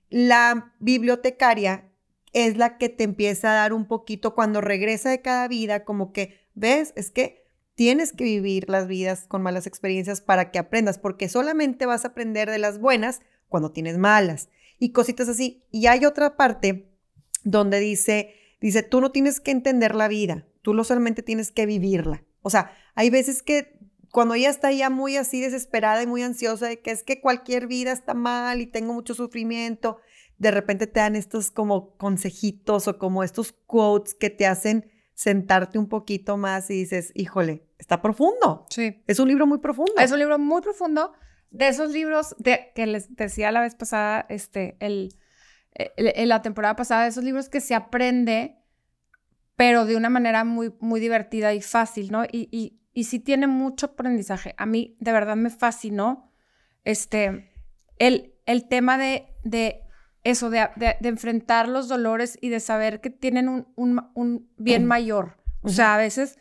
la 0.09 0.73
bibliotecaria 0.79 1.91
es 2.33 2.57
la 2.57 2.79
que 2.79 2.89
te 2.89 3.03
empieza 3.03 3.51
a 3.51 3.55
dar 3.55 3.73
un 3.73 3.85
poquito 3.85 4.33
cuando 4.33 4.59
regresa 4.59 5.11
de 5.11 5.21
cada 5.21 5.47
vida, 5.47 5.83
como 5.83 6.13
que, 6.13 6.39
¿ves? 6.55 6.93
Es 6.95 7.11
que 7.11 7.45
tienes 7.75 8.11
que 8.11 8.23
vivir 8.23 8.67
las 8.71 8.87
vidas 8.87 9.27
con 9.27 9.43
malas 9.43 9.67
experiencias 9.67 10.19
para 10.19 10.49
que 10.49 10.57
aprendas, 10.57 10.97
porque 10.97 11.29
solamente 11.29 11.85
vas 11.85 12.05
a 12.05 12.09
aprender 12.09 12.49
de 12.49 12.57
las 12.57 12.79
buenas 12.79 13.21
cuando 13.51 13.71
tienes 13.71 13.99
malas 13.99 14.49
y 14.79 14.93
cositas 14.93 15.29
así. 15.29 15.63
Y 15.69 15.85
hay 15.85 16.05
otra 16.05 16.37
parte 16.37 16.89
donde 17.43 17.79
dice, 17.79 18.33
dice, 18.61 18.81
tú 18.81 19.01
no 19.01 19.11
tienes 19.11 19.39
que 19.39 19.51
entender 19.51 19.93
la 19.93 20.07
vida, 20.07 20.47
tú 20.63 20.73
lo 20.73 20.83
solamente 20.83 21.21
tienes 21.21 21.51
que 21.51 21.67
vivirla. 21.67 22.23
O 22.41 22.49
sea, 22.49 22.73
hay 22.95 23.11
veces 23.11 23.43
que 23.43 23.77
cuando 24.09 24.33
ella 24.33 24.49
está 24.49 24.71
ya 24.71 24.89
muy 24.89 25.17
así 25.17 25.41
desesperada 25.41 26.01
y 26.01 26.07
muy 26.07 26.23
ansiosa 26.23 26.67
de 26.67 26.79
que 26.79 26.91
es 26.91 27.03
que 27.03 27.21
cualquier 27.21 27.67
vida 27.67 27.91
está 27.91 28.13
mal 28.13 28.61
y 28.61 28.67
tengo 28.67 28.93
mucho 28.93 29.13
sufrimiento, 29.13 29.97
de 30.37 30.51
repente 30.51 30.87
te 30.87 30.99
dan 30.99 31.15
estos 31.15 31.51
como 31.51 31.95
consejitos 31.97 32.87
o 32.87 32.97
como 32.97 33.23
estos 33.23 33.51
quotes 33.67 34.15
que 34.15 34.29
te 34.29 34.47
hacen 34.47 34.89
sentarte 35.13 35.77
un 35.77 35.87
poquito 35.87 36.37
más 36.37 36.69
y 36.71 36.75
dices, 36.75 37.11
híjole, 37.13 37.67
está 37.77 38.01
profundo. 38.01 38.65
Sí. 38.69 39.03
Es 39.05 39.19
un 39.19 39.27
libro 39.27 39.45
muy 39.45 39.59
profundo. 39.59 39.93
Es 39.97 40.11
un 40.11 40.19
libro 40.19 40.39
muy 40.39 40.61
profundo. 40.61 41.13
De 41.51 41.67
esos 41.67 41.91
libros 41.91 42.35
de, 42.39 42.71
que 42.73 42.87
les 42.87 43.15
decía 43.15 43.51
la 43.51 43.61
vez 43.61 43.75
pasada, 43.75 44.25
este, 44.29 44.75
el, 44.79 45.15
en 45.75 46.29
la 46.29 46.41
temporada 46.41 46.75
pasada, 46.75 47.03
de 47.03 47.09
esos 47.09 47.23
libros 47.23 47.49
que 47.49 47.61
se 47.61 47.75
aprende, 47.75 48.57
pero 49.55 49.85
de 49.85 49.95
una 49.95 50.09
manera 50.09 50.43
muy, 50.43 50.73
muy 50.79 50.99
divertida 50.99 51.53
y 51.53 51.61
fácil, 51.61 52.11
¿no? 52.11 52.23
Y, 52.23 52.49
y, 52.51 52.79
y 52.93 53.03
sí 53.05 53.19
tiene 53.19 53.47
mucho 53.47 53.87
aprendizaje. 53.87 54.55
A 54.57 54.65
mí, 54.65 54.97
de 54.99 55.11
verdad, 55.11 55.35
me 55.35 55.49
fascinó 55.49 56.31
este, 56.83 57.51
el, 57.99 58.33
el 58.45 58.67
tema 58.67 58.97
de, 58.97 59.27
de 59.43 59.83
eso, 60.23 60.49
de, 60.49 60.69
de, 60.75 60.97
enfrentar 61.09 61.67
los 61.67 61.87
dolores 61.87 62.37
y 62.41 62.49
de 62.49 62.59
saber 62.59 63.01
que 63.01 63.09
tienen 63.09 63.49
un, 63.49 63.67
un, 64.13 64.49
bien 64.57 64.85
mayor. 64.85 65.37
O 65.61 65.69
sea, 65.69 65.95
a 65.95 65.97
veces 65.97 66.37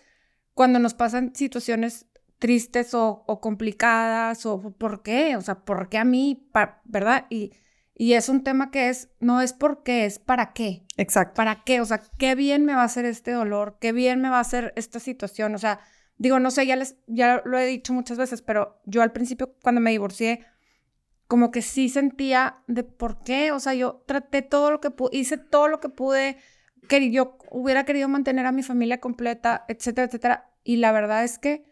cuando 0.54 0.78
nos 0.78 0.94
pasan 0.94 1.34
situaciones 1.34 2.06
tristes 2.40 2.94
o, 2.94 3.22
o, 3.26 3.40
complicadas 3.40 4.44
o 4.46 4.72
por 4.72 5.02
qué, 5.02 5.36
o 5.36 5.42
sea, 5.42 5.60
¿por 5.60 5.88
qué 5.88 5.98
a 5.98 6.04
mí? 6.04 6.48
¿Verdad? 6.84 7.26
Y, 7.30 7.52
y 7.94 8.14
es 8.14 8.30
un 8.30 8.42
tema 8.42 8.70
que 8.70 8.88
es, 8.88 9.10
no 9.20 9.42
es 9.42 9.52
por 9.52 9.82
qué, 9.82 10.06
es 10.06 10.18
para 10.18 10.54
qué. 10.54 10.86
Exacto. 10.96 11.34
¿Para 11.34 11.64
qué? 11.64 11.82
O 11.82 11.84
sea, 11.84 12.00
qué 12.18 12.34
bien 12.34 12.64
me 12.64 12.74
va 12.74 12.80
a 12.80 12.86
hacer 12.86 13.04
este 13.04 13.30
dolor, 13.30 13.76
qué 13.78 13.92
bien 13.92 14.22
me 14.22 14.30
va 14.30 14.38
a 14.38 14.40
hacer 14.40 14.72
esta 14.74 14.98
situación. 15.00 15.54
O 15.54 15.58
sea, 15.58 15.80
digo, 16.16 16.40
no 16.40 16.50
sé, 16.50 16.66
ya, 16.66 16.76
les, 16.76 16.96
ya 17.06 17.42
lo 17.44 17.58
he 17.58 17.66
dicho 17.66 17.92
muchas 17.92 18.16
veces, 18.16 18.40
pero 18.40 18.80
yo 18.86 19.02
al 19.02 19.12
principio 19.12 19.54
cuando 19.62 19.82
me 19.82 19.90
divorcié, 19.90 20.46
como 21.28 21.50
que 21.50 21.60
sí 21.60 21.90
sentía 21.90 22.62
de 22.68 22.84
por 22.84 23.22
qué, 23.22 23.52
o 23.52 23.60
sea, 23.60 23.74
yo 23.74 24.02
traté 24.06 24.40
todo 24.40 24.70
lo 24.70 24.80
que 24.80 24.90
pude, 24.90 25.14
hice 25.14 25.36
todo 25.36 25.68
lo 25.68 25.78
que 25.80 25.90
pude, 25.90 26.38
que 26.88 27.10
yo 27.10 27.36
hubiera 27.50 27.84
querido 27.84 28.08
mantener 28.08 28.46
a 28.46 28.52
mi 28.52 28.62
familia 28.62 28.98
completa, 28.98 29.66
etcétera, 29.68 30.06
etcétera. 30.06 30.50
Y 30.64 30.78
la 30.78 30.90
verdad 30.90 31.22
es 31.22 31.38
que 31.38 31.69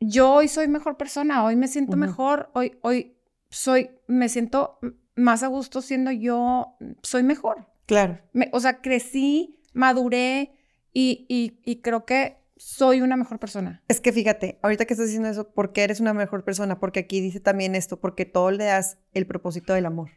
yo 0.00 0.32
hoy 0.32 0.48
soy 0.48 0.68
mejor 0.68 0.96
persona, 0.96 1.44
hoy 1.44 1.56
me 1.56 1.68
siento 1.68 1.96
mejor, 1.96 2.50
hoy, 2.54 2.78
hoy 2.82 3.16
soy, 3.50 3.90
me 4.06 4.28
siento 4.28 4.78
más 5.16 5.42
a 5.42 5.48
gusto 5.48 5.82
siendo 5.82 6.10
yo, 6.10 6.76
soy 7.02 7.22
mejor. 7.22 7.66
Claro. 7.86 8.18
o 8.52 8.60
sea, 8.60 8.80
crecí, 8.80 9.60
maduré 9.72 10.52
y, 10.92 11.26
y, 11.28 11.60
y 11.64 11.80
creo 11.80 12.04
que 12.04 12.38
soy 12.56 13.00
una 13.00 13.16
mejor 13.16 13.38
persona. 13.38 13.82
Es 13.88 14.00
que 14.00 14.12
fíjate, 14.12 14.58
ahorita 14.62 14.84
que 14.84 14.94
estás 14.94 15.06
diciendo 15.06 15.28
eso, 15.28 15.50
¿por 15.52 15.72
qué 15.72 15.84
eres 15.84 16.00
una 16.00 16.12
mejor 16.12 16.44
persona? 16.44 16.78
Porque 16.78 17.00
aquí 17.00 17.20
dice 17.20 17.40
también 17.40 17.74
esto, 17.74 18.00
porque 18.00 18.26
todo 18.26 18.50
le 18.50 18.64
das 18.64 18.98
el 19.12 19.26
propósito 19.26 19.72
del 19.72 19.86
amor. 19.86 20.10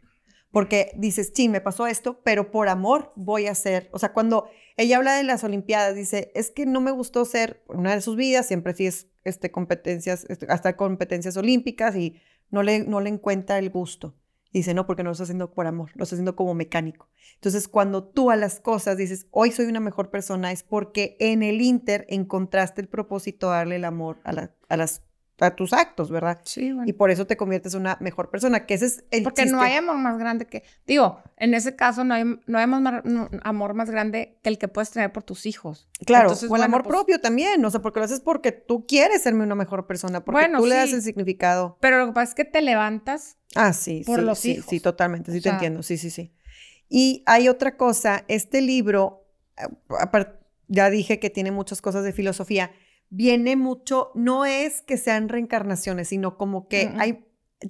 Porque 0.51 0.91
dices, 0.95 1.31
sí, 1.33 1.49
me 1.49 1.61
pasó 1.61 1.87
esto, 1.87 2.21
pero 2.23 2.51
por 2.51 2.67
amor 2.67 3.13
voy 3.15 3.47
a 3.47 3.51
hacer. 3.51 3.89
O 3.93 3.99
sea, 3.99 4.13
cuando 4.13 4.49
ella 4.77 4.97
habla 4.97 5.15
de 5.15 5.23
las 5.23 5.43
Olimpiadas, 5.43 5.95
dice, 5.95 6.31
es 6.35 6.51
que 6.51 6.65
no 6.65 6.81
me 6.81 6.91
gustó 6.91 7.23
ser 7.25 7.63
una 7.67 7.95
de 7.95 8.01
sus 8.01 8.15
vidas, 8.15 8.47
siempre 8.47 8.73
sí 8.73 8.85
es 8.85 9.07
este, 9.23 9.51
competencias, 9.51 10.25
este, 10.29 10.47
hasta 10.49 10.75
competencias 10.75 11.37
olímpicas 11.37 11.95
y 11.95 12.21
no 12.49 12.63
le, 12.63 12.79
no 12.79 12.99
le 12.99 13.09
encuentra 13.09 13.59
el 13.59 13.69
gusto 13.69 14.15
dice, 14.53 14.73
no, 14.73 14.85
porque 14.85 15.03
no 15.03 15.09
lo 15.09 15.13
estás 15.13 15.25
haciendo 15.25 15.53
por 15.53 15.67
amor, 15.67 15.91
lo 15.95 16.03
estás 16.03 16.13
haciendo 16.13 16.35
como 16.35 16.53
mecánico. 16.53 17.09
Entonces, 17.35 17.67
cuando 17.67 18.03
tú 18.03 18.31
a 18.31 18.35
las 18.35 18.59
cosas 18.59 18.97
dices, 18.97 19.27
hoy 19.31 19.51
soy 19.51 19.65
una 19.65 19.79
mejor 19.79 20.09
persona, 20.09 20.51
es 20.51 20.63
porque 20.63 21.15
en 21.19 21.43
el 21.43 21.61
Inter 21.61 22.05
encontraste 22.09 22.81
el 22.81 22.87
propósito 22.87 23.47
de 23.47 23.55
darle 23.55 23.75
el 23.77 23.85
amor 23.85 24.19
a, 24.23 24.49
a 24.67 24.77
las 24.77 25.03
a 25.41 25.55
tus 25.55 25.73
actos, 25.73 26.11
¿verdad? 26.11 26.39
Sí, 26.43 26.71
bueno. 26.71 26.87
Y 26.87 26.93
por 26.93 27.09
eso 27.09 27.25
te 27.25 27.35
conviertes 27.35 27.73
en 27.73 27.81
una 27.81 27.97
mejor 27.99 28.29
persona, 28.29 28.65
que 28.65 28.75
ese 28.75 28.85
es 28.85 29.03
el 29.09 29.23
Porque 29.23 29.45
no 29.45 29.59
hay 29.59 29.73
amor 29.73 29.97
más 29.97 30.17
grande 30.19 30.45
que, 30.45 30.63
digo, 30.85 31.19
en 31.37 31.53
ese 31.53 31.75
caso 31.75 32.03
no 32.03 32.13
hay, 32.13 32.23
no 32.45 32.57
hay 32.59 32.63
amor, 33.43 33.73
más 33.73 33.89
grande 33.89 34.37
que 34.43 34.49
el 34.49 34.57
que 34.59 34.67
puedes 34.67 34.91
tener 34.91 35.11
por 35.11 35.23
tus 35.23 35.45
hijos. 35.47 35.89
Claro, 36.05 36.31
o 36.49 36.55
el 36.55 36.61
amor 36.61 36.83
pues 36.83 36.95
propio 36.95 37.19
también, 37.19 37.63
o 37.65 37.71
sea, 37.71 37.81
porque 37.81 37.99
lo 37.99 38.05
haces 38.05 38.19
porque 38.19 38.51
tú 38.51 38.85
quieres 38.85 39.23
serme 39.23 39.43
una 39.43 39.55
mejor 39.55 39.87
persona, 39.87 40.23
porque 40.23 40.47
tú 40.55 40.65
le 40.65 40.75
das 40.75 40.93
el 40.93 41.01
significado. 41.01 41.77
Pero 41.81 41.97
lo 41.97 42.07
que 42.07 42.13
pasa 42.13 42.29
es 42.29 42.35
que 42.35 42.45
te 42.45 42.61
levantas 42.61 43.37
ah, 43.55 43.73
sí, 43.73 44.03
por 44.05 44.21
los 44.21 44.45
hijos. 44.45 44.67
Sí, 44.69 44.79
totalmente, 44.79 45.31
sí 45.31 45.41
te 45.41 45.49
entiendo, 45.49 45.81
sí, 45.81 45.97
sí, 45.97 46.11
sí. 46.11 46.33
Y 46.87 47.23
hay 47.25 47.47
otra 47.47 47.77
cosa, 47.77 48.25
este 48.27 48.61
libro, 48.61 49.25
eh, 49.57 50.25
ya 50.67 50.89
dije 50.89 51.19
que 51.19 51.29
tiene 51.29 51.49
muchas 51.49 51.81
cosas 51.81 52.03
de 52.03 52.13
filosofía, 52.13 52.71
viene 53.11 53.57
mucho, 53.57 54.11
no 54.15 54.45
es 54.45 54.81
que 54.81 54.97
sean 54.97 55.29
reencarnaciones, 55.29 56.07
sino 56.07 56.37
como 56.37 56.67
que 56.67 56.91
hay, 56.97 57.25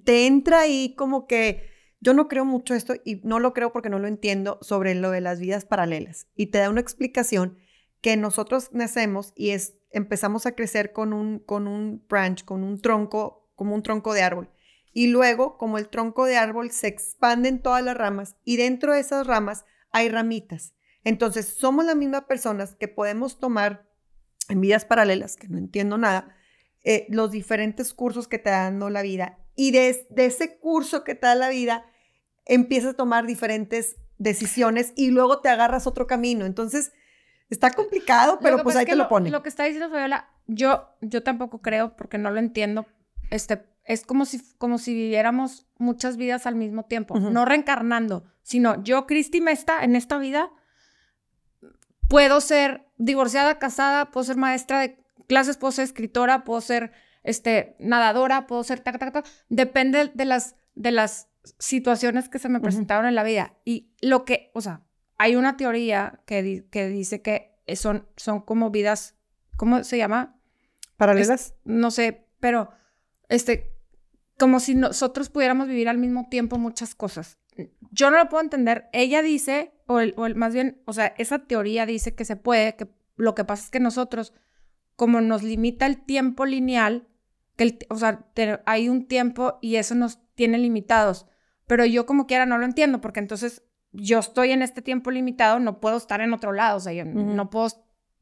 te 0.05 0.27
entra 0.27 0.61
ahí 0.61 0.95
como 0.95 1.27
que, 1.27 1.69
yo 1.99 2.13
no 2.13 2.27
creo 2.27 2.45
mucho 2.45 2.73
esto 2.73 2.95
y 3.03 3.21
no 3.23 3.39
lo 3.39 3.53
creo 3.53 3.73
porque 3.73 3.89
no 3.89 3.99
lo 3.99 4.07
entiendo 4.07 4.57
sobre 4.61 4.95
lo 4.95 5.11
de 5.11 5.21
las 5.21 5.39
vidas 5.39 5.65
paralelas. 5.65 6.27
Y 6.35 6.47
te 6.47 6.57
da 6.57 6.69
una 6.69 6.81
explicación 6.81 7.59
que 8.01 8.17
nosotros 8.17 8.69
nacemos 8.71 9.33
y 9.35 9.51
es, 9.51 9.75
empezamos 9.91 10.45
a 10.45 10.53
crecer 10.53 10.93
con 10.93 11.13
un, 11.13 11.39
con 11.39 11.67
un 11.67 12.03
branch, 12.07 12.43
con 12.43 12.63
un 12.63 12.79
tronco, 12.79 13.51
como 13.55 13.75
un 13.75 13.83
tronco 13.83 14.13
de 14.13 14.23
árbol. 14.23 14.49
Y 14.93 15.07
luego, 15.07 15.57
como 15.57 15.77
el 15.77 15.89
tronco 15.89 16.25
de 16.25 16.37
árbol 16.37 16.71
se 16.71 16.87
expande 16.87 17.49
en 17.49 17.61
todas 17.61 17.83
las 17.83 17.97
ramas 17.97 18.35
y 18.43 18.57
dentro 18.57 18.93
de 18.93 18.99
esas 18.99 19.27
ramas 19.27 19.65
hay 19.91 20.09
ramitas. 20.09 20.73
Entonces, 21.03 21.45
somos 21.47 21.85
las 21.85 21.95
mismas 21.95 22.23
personas 22.23 22.75
que 22.75 22.87
podemos 22.87 23.39
tomar 23.39 23.90
en 24.49 24.61
vidas 24.61 24.85
paralelas, 24.85 25.35
que 25.35 25.47
no 25.47 25.57
entiendo 25.57 25.97
nada, 25.97 26.35
eh, 26.83 27.05
los 27.09 27.31
diferentes 27.31 27.93
cursos 27.93 28.27
que 28.27 28.39
te 28.39 28.49
dan 28.49 28.79
la 28.91 29.01
vida. 29.01 29.37
Y 29.55 29.71
de, 29.71 30.07
ese 30.15 30.57
curso 30.59 31.03
que 31.03 31.15
te 31.15 31.27
da 31.27 31.35
la 31.35 31.49
vida, 31.49 31.85
empiezas 32.45 32.93
a 32.93 32.97
tomar 32.97 33.25
diferentes 33.25 33.97
decisiones 34.17 34.93
y 34.95 35.11
luego 35.11 35.39
te 35.41 35.49
agarras 35.49 35.87
otro 35.87 36.07
camino. 36.07 36.45
Entonces, 36.45 36.91
está 37.49 37.71
complicado, 37.71 38.39
pero 38.41 38.63
pues 38.63 38.75
ahí 38.75 38.85
te 38.85 38.95
lo, 38.95 39.09
pone. 39.09 39.29
Lo 39.29 39.43
que 39.43 39.49
está 39.49 39.63
diciendo 39.63 39.89
Fabiola, 39.89 40.29
yo, 40.47 40.89
yo 41.01 41.23
tampoco 41.23 41.61
creo 41.61 41.95
porque 41.95 42.17
no 42.17 42.31
lo 42.31 42.39
entiendo. 42.39 42.87
Este, 43.29 43.63
es 43.85 44.05
como 44.05 44.25
si, 44.25 44.41
como 44.57 44.77
si 44.77 44.93
viviéramos 44.93 45.67
muchas 45.77 46.17
vidas 46.17 46.45
al 46.45 46.55
mismo 46.55 46.85
tiempo, 46.85 47.19
no 47.19 47.45
reencarnando, 47.45 48.25
sino 48.41 48.81
yo, 48.83 49.05
Cristi 49.05 49.41
Mesta, 49.41 49.83
en 49.83 49.95
esta 49.95 50.17
vida, 50.17 50.51
puedo 52.11 52.41
ser 52.41 52.85
divorciada, 52.97 53.57
casada, 53.57 54.11
puedo 54.11 54.25
ser 54.25 54.35
maestra 54.35 54.81
de 54.81 54.97
clases, 55.27 55.55
puedo 55.55 55.71
ser 55.71 55.85
escritora, 55.85 56.43
puedo 56.43 56.59
ser 56.59 56.91
este, 57.23 57.77
nadadora, 57.79 58.47
puedo 58.47 58.65
ser 58.65 58.81
tac, 58.81 58.99
tac, 58.99 59.13
tac. 59.13 59.25
Depende 59.47 60.11
de 60.13 60.25
las, 60.25 60.57
de 60.75 60.91
las 60.91 61.29
situaciones 61.57 62.27
que 62.27 62.37
se 62.37 62.49
me 62.49 62.59
presentaron 62.59 63.05
en 63.05 63.15
la 63.15 63.23
vida. 63.23 63.53
Y 63.63 63.93
lo 64.01 64.25
que, 64.25 64.51
o 64.53 64.59
sea, 64.59 64.83
hay 65.17 65.37
una 65.37 65.55
teoría 65.55 66.21
que, 66.25 66.67
que 66.69 66.89
dice 66.89 67.21
que 67.21 67.55
son, 67.75 68.05
son 68.17 68.41
como 68.41 68.71
vidas, 68.71 69.15
¿cómo 69.55 69.85
se 69.85 69.97
llama? 69.97 70.37
¿Paralelas? 70.97 71.53
no 71.63 71.91
sé, 71.91 72.27
pero 72.41 72.71
este, 73.29 73.73
como 74.37 74.59
si 74.59 74.75
nosotros 74.75 75.29
pudiéramos 75.29 75.69
vivir 75.69 75.87
al 75.87 75.97
mismo 75.97 76.27
tiempo 76.29 76.57
muchas 76.57 76.93
cosas. 76.93 77.37
Yo 77.91 78.11
no 78.11 78.17
lo 78.17 78.27
puedo 78.27 78.43
entender. 78.43 78.89
Ella 78.91 79.21
dice 79.21 79.73
o, 79.93 79.99
el, 79.99 80.35
más 80.35 80.53
bien, 80.53 80.81
o 80.85 80.93
sea, 80.93 81.13
esa 81.17 81.39
teoría 81.39 81.85
dice 81.85 82.15
que 82.15 82.25
se 82.25 82.35
puede, 82.35 82.75
que 82.75 82.87
lo 83.15 83.35
que 83.35 83.43
pasa 83.43 83.65
es 83.65 83.69
que 83.69 83.79
nosotros, 83.79 84.33
como 84.95 85.21
nos 85.21 85.43
limita 85.43 85.85
el 85.85 86.03
tiempo 86.03 86.45
lineal, 86.45 87.07
que 87.55 87.79
o 87.89 87.97
sea, 87.97 88.25
hay 88.65 88.89
un 88.89 89.07
tiempo 89.07 89.57
y 89.61 89.75
eso 89.75 89.95
nos 89.95 90.19
tiene 90.35 90.57
limitados, 90.57 91.27
pero 91.67 91.85
yo 91.85 92.05
como 92.05 92.27
quiera 92.27 92.45
no 92.45 92.57
lo 92.57 92.65
entiendo, 92.65 93.01
porque 93.01 93.19
entonces 93.19 93.63
yo 93.91 94.19
estoy 94.19 94.51
en 94.51 94.61
este 94.61 94.81
tiempo 94.81 95.11
limitado, 95.11 95.59
no 95.59 95.79
puedo 95.79 95.97
estar 95.97 96.21
en 96.21 96.33
otro 96.33 96.53
lado, 96.53 96.77
o 96.77 96.79
sea, 96.79 96.93
yo 96.93 97.05
no 97.05 97.49
puedo 97.49 97.67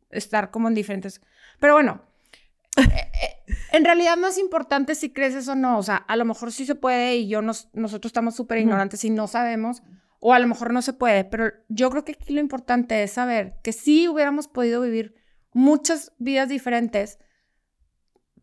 estar 0.10 0.52
como 0.52 0.68
en 0.68 0.74
diferentes... 0.74 1.22
Pero 1.60 1.74
bueno, 1.74 2.02
eh, 2.78 2.84
eh, 2.84 3.54
en 3.72 3.86
realidad 3.86 4.18
no 4.18 4.28
es 4.28 4.38
importante 4.38 4.96
si 4.96 5.12
creces 5.12 5.48
o 5.48 5.56
no, 5.56 5.78
o 5.78 5.84
sea, 5.84 5.98
a 5.98 6.16
lo 6.16 6.26
mejor 6.26 6.52
sí 6.52 6.66
se 6.66 6.76
puede 6.76 7.18
y 7.18 7.28
yo 7.28 7.42
nos, 7.42 7.70
nosotros 7.74 8.10
estamos 8.10 8.36
súper 8.36 8.60
ignorantes 8.60 9.04
y 9.04 9.10
no 9.10 9.28
sabemos, 9.28 9.84
o 10.20 10.34
a 10.34 10.40
lo 10.40 10.48
mejor 10.48 10.74
no 10.74 10.82
se 10.82 10.94
puede, 10.94 11.24
pero 11.24 11.52
yo 11.70 11.90
creo 11.90 12.04
que 12.04 12.12
aquí 12.14 12.34
lo 12.34 12.42
importante 12.42 13.02
es 13.04 13.14
saber 13.14 13.56
que 13.64 13.72
sí 13.72 14.08
hubiéramos 14.08 14.48
podido 14.48 14.82
vivir 14.82 15.16
muchas 15.54 16.14
vidas 16.20 16.50
diferentes, 16.50 17.20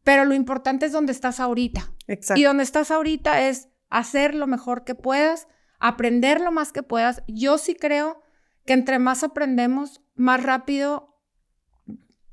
pero 0.03 0.25
lo 0.25 0.35
importante 0.35 0.87
es 0.87 0.93
donde 0.93 1.13
estás 1.13 1.41
ahorita. 1.41 1.93
Exacto. 2.07 2.41
Y 2.41 2.45
donde 2.45 2.63
estás 2.63 2.91
ahorita 2.91 3.49
es 3.49 3.69
hacer 3.91 4.35
lo 4.35 4.47
mejor 4.47 4.85
que 4.85 4.95
puedas, 4.95 5.49
aprender 5.79 6.41
lo 6.41 6.53
más 6.53 6.73
que 6.73 6.83
puedas. 6.83 7.23
Yo 7.29 7.59
sí 7.59 7.75
creo 7.75 8.23
que 8.65 8.73
entre 8.73 8.99
más 8.99 9.23
aprendemos, 9.23 10.03
más 10.15 10.43
rápido 10.43 11.15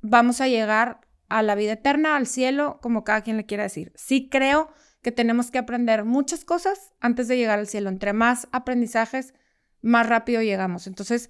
vamos 0.02 0.42
a 0.42 0.48
llegar 0.48 1.02
a 1.30 1.42
la 1.42 1.56
vida 1.56 1.74
eterna, 1.74 2.16
al 2.16 2.28
cielo, 2.28 2.80
como 2.82 3.04
cada 3.04 3.22
quien 3.22 3.38
le 3.38 3.46
quiera 3.46 3.64
decir. 3.64 3.92
Sí 3.96 4.30
creo 4.30 4.72
que 5.04 5.12
tenemos 5.12 5.52
que 5.52 5.60
aprender 5.60 6.06
muchas 6.06 6.46
cosas 6.46 6.94
antes 7.02 7.28
de 7.28 7.38
llegar 7.38 7.60
al 7.60 7.68
cielo. 7.68 7.90
Entre 7.90 8.14
más 8.14 8.48
aprendizajes, 8.52 9.34
más 9.82 10.08
rápido 10.08 10.42
llegamos. 10.42 10.88
Entonces, 10.88 11.30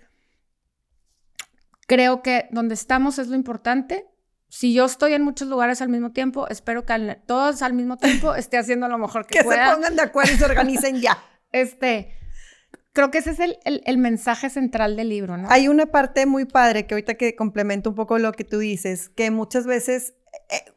creo 1.88 2.22
que 2.22 2.48
donde 2.52 2.76
estamos 2.76 3.18
es 3.20 3.28
lo 3.28 3.36
importante. 3.36 4.06
Si 4.48 4.74
yo 4.74 4.86
estoy 4.86 5.14
en 5.14 5.24
muchos 5.24 5.48
lugares 5.48 5.82
al 5.82 5.90
mismo 5.90 6.12
tiempo, 6.12 6.48
espero 6.48 6.86
que 6.86 7.20
todos 7.26 7.64
al 7.64 7.74
mismo 7.74 7.98
tiempo 7.98 8.36
esté 8.36 8.58
haciendo 8.58 8.88
lo 8.88 9.00
mejor 9.00 9.26
que, 9.26 9.44
pueda. 9.44 9.64
Que 9.64 9.70
se 9.70 9.76
pongan 9.76 9.96
de 9.96 10.02
acuerdo 10.04 10.34
y 10.34 10.38
se 10.38 10.46
organicen 10.46 11.02
ya. 11.02 11.18
Este, 11.52 12.18
creo 12.94 13.12
que 13.12 13.20
ese 13.20 13.30
es 13.30 13.40
el, 13.40 13.60
el, 13.64 13.98
mensaje 14.00 14.50
central 14.50 14.96
del 14.96 15.10
libro, 15.10 15.38
¿no? 15.38 15.48
Hay 15.52 15.68
una 15.68 15.86
parte 15.86 16.26
muy 16.26 16.46
padre 16.46 16.88
que 16.88 16.96
ahorita 16.96 17.14
que 17.14 17.36
complementa 17.36 17.90
un 17.90 17.96
poco 17.96 18.18
lo 18.18 18.32
que 18.32 18.44
tú 18.44 18.58
dices, 18.58 19.10
que 19.10 19.30
muchas 19.30 19.68
veces 19.68 20.16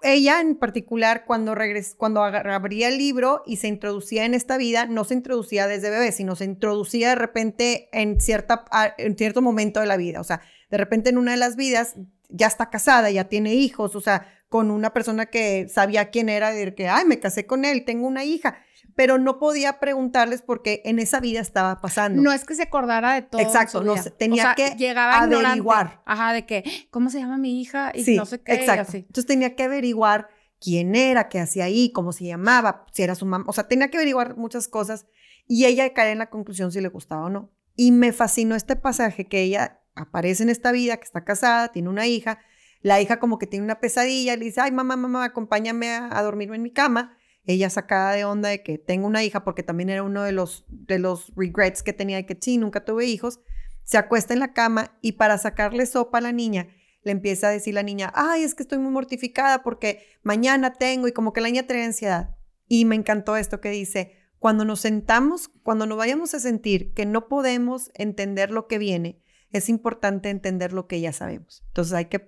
ella 0.02 0.40
en 0.40 0.56
particular 0.56 1.24
cuando 1.26 1.54
regres, 1.54 1.94
cuando 1.96 2.22
abría 2.22 2.88
el 2.88 2.98
libro 2.98 3.42
y 3.46 3.56
se 3.56 3.68
introducía 3.68 4.24
en 4.24 4.34
esta 4.34 4.56
vida, 4.56 4.86
no 4.86 5.04
se 5.04 5.14
introducía 5.14 5.66
desde 5.66 5.90
bebé, 5.90 6.12
sino 6.12 6.36
se 6.36 6.44
introducía 6.44 7.10
de 7.10 7.14
repente 7.16 7.88
en, 7.92 8.20
cierta, 8.20 8.64
en 8.98 9.16
cierto 9.16 9.42
momento 9.42 9.80
de 9.80 9.86
la 9.86 9.96
vida. 9.96 10.20
O 10.20 10.24
sea, 10.24 10.40
de 10.70 10.76
repente 10.76 11.10
en 11.10 11.18
una 11.18 11.32
de 11.32 11.38
las 11.38 11.56
vidas 11.56 11.94
ya 12.28 12.46
está 12.46 12.70
casada, 12.70 13.10
ya 13.10 13.24
tiene 13.24 13.54
hijos, 13.54 13.94
o 13.94 14.00
sea, 14.00 14.26
con 14.48 14.70
una 14.70 14.92
persona 14.92 15.26
que 15.26 15.68
sabía 15.68 16.10
quién 16.10 16.28
era, 16.28 16.52
de 16.52 16.74
que, 16.74 16.88
ay, 16.88 17.04
me 17.04 17.18
casé 17.18 17.46
con 17.46 17.64
él, 17.64 17.84
tengo 17.84 18.06
una 18.06 18.24
hija 18.24 18.58
pero 18.96 19.18
no 19.18 19.38
podía 19.38 19.78
preguntarles 19.78 20.40
porque 20.40 20.80
en 20.86 20.98
esa 20.98 21.20
vida 21.20 21.40
estaba 21.40 21.82
pasando. 21.82 22.22
No 22.22 22.32
es 22.32 22.44
que 22.44 22.54
se 22.54 22.62
acordara 22.62 23.12
de 23.12 23.22
todo. 23.22 23.42
Exacto, 23.42 23.84
no, 23.84 23.94
tenía 24.18 24.54
que 24.54 24.88
averiguar. 24.96 26.02
Ajá, 26.06 26.32
de 26.32 26.46
que, 26.46 26.64
¿cómo 26.90 27.10
se 27.10 27.20
llama 27.20 27.36
mi 27.36 27.60
hija? 27.60 27.92
Y 27.94 28.16
no 28.16 28.24
sé 28.24 28.40
qué. 28.40 28.54
Exacto. 28.54 28.96
Entonces 28.96 29.26
tenía 29.26 29.54
que 29.54 29.64
averiguar 29.64 30.28
quién 30.58 30.96
era, 30.96 31.28
qué 31.28 31.40
hacía 31.40 31.64
ahí, 31.64 31.92
cómo 31.92 32.12
se 32.12 32.24
llamaba, 32.24 32.86
si 32.90 33.02
era 33.02 33.14
su 33.14 33.26
mamá. 33.26 33.44
O 33.48 33.52
sea, 33.52 33.68
tenía 33.68 33.90
que 33.90 33.98
averiguar 33.98 34.38
muchas 34.38 34.66
cosas 34.66 35.06
y 35.46 35.66
ella 35.66 35.92
cae 35.92 36.12
en 36.12 36.18
la 36.18 36.30
conclusión 36.30 36.72
si 36.72 36.80
le 36.80 36.88
gustaba 36.88 37.26
o 37.26 37.28
no. 37.28 37.52
Y 37.76 37.92
me 37.92 38.14
fascinó 38.14 38.54
este 38.54 38.76
pasaje 38.76 39.26
que 39.26 39.42
ella 39.42 39.82
aparece 39.94 40.42
en 40.42 40.48
esta 40.48 40.72
vida, 40.72 40.96
que 40.96 41.04
está 41.04 41.22
casada, 41.22 41.68
tiene 41.68 41.90
una 41.90 42.06
hija. 42.06 42.38
La 42.80 43.02
hija 43.02 43.20
como 43.20 43.38
que 43.38 43.46
tiene 43.46 43.66
una 43.66 43.78
pesadilla, 43.78 44.36
le 44.36 44.46
dice, 44.46 44.62
ay, 44.62 44.72
mamá, 44.72 44.96
mamá, 44.96 45.24
acompáñame 45.24 45.90
a 45.90 46.22
dormirme 46.22 46.56
en 46.56 46.62
mi 46.62 46.72
cama 46.72 47.15
ella 47.46 47.70
sacada 47.70 48.12
de 48.12 48.24
onda 48.24 48.48
de 48.48 48.62
que 48.62 48.78
tengo 48.78 49.06
una 49.06 49.24
hija, 49.24 49.44
porque 49.44 49.62
también 49.62 49.88
era 49.88 50.02
uno 50.02 50.22
de 50.22 50.32
los, 50.32 50.64
de 50.68 50.98
los 50.98 51.32
regrets 51.36 51.82
que 51.82 51.92
tenía 51.92 52.16
de 52.16 52.26
que 52.26 52.36
sí, 52.40 52.58
nunca 52.58 52.84
tuve 52.84 53.06
hijos, 53.06 53.40
se 53.84 53.98
acuesta 53.98 54.34
en 54.34 54.40
la 54.40 54.52
cama 54.52 54.98
y 55.00 55.12
para 55.12 55.38
sacarle 55.38 55.86
sopa 55.86 56.18
a 56.18 56.22
la 56.22 56.32
niña, 56.32 56.68
le 57.02 57.12
empieza 57.12 57.48
a 57.48 57.52
decir 57.52 57.74
la 57.74 57.84
niña, 57.84 58.12
ay, 58.16 58.42
es 58.42 58.56
que 58.56 58.64
estoy 58.64 58.78
muy 58.78 58.90
mortificada 58.90 59.62
porque 59.62 60.04
mañana 60.24 60.72
tengo 60.72 61.06
y 61.06 61.12
como 61.12 61.32
que 61.32 61.40
la 61.40 61.48
niña 61.48 61.62
tiene 61.62 61.84
ansiedad. 61.84 62.36
Y 62.66 62.84
me 62.84 62.96
encantó 62.96 63.36
esto 63.36 63.60
que 63.60 63.70
dice, 63.70 64.16
cuando 64.40 64.64
nos 64.64 64.80
sentamos, 64.80 65.48
cuando 65.62 65.86
nos 65.86 65.98
vayamos 65.98 66.34
a 66.34 66.40
sentir 66.40 66.94
que 66.94 67.06
no 67.06 67.28
podemos 67.28 67.92
entender 67.94 68.50
lo 68.50 68.66
que 68.66 68.78
viene, 68.78 69.22
es 69.52 69.68
importante 69.68 70.30
entender 70.30 70.72
lo 70.72 70.88
que 70.88 71.00
ya 71.00 71.12
sabemos. 71.12 71.62
Entonces 71.68 71.94
hay 71.94 72.06
que, 72.06 72.20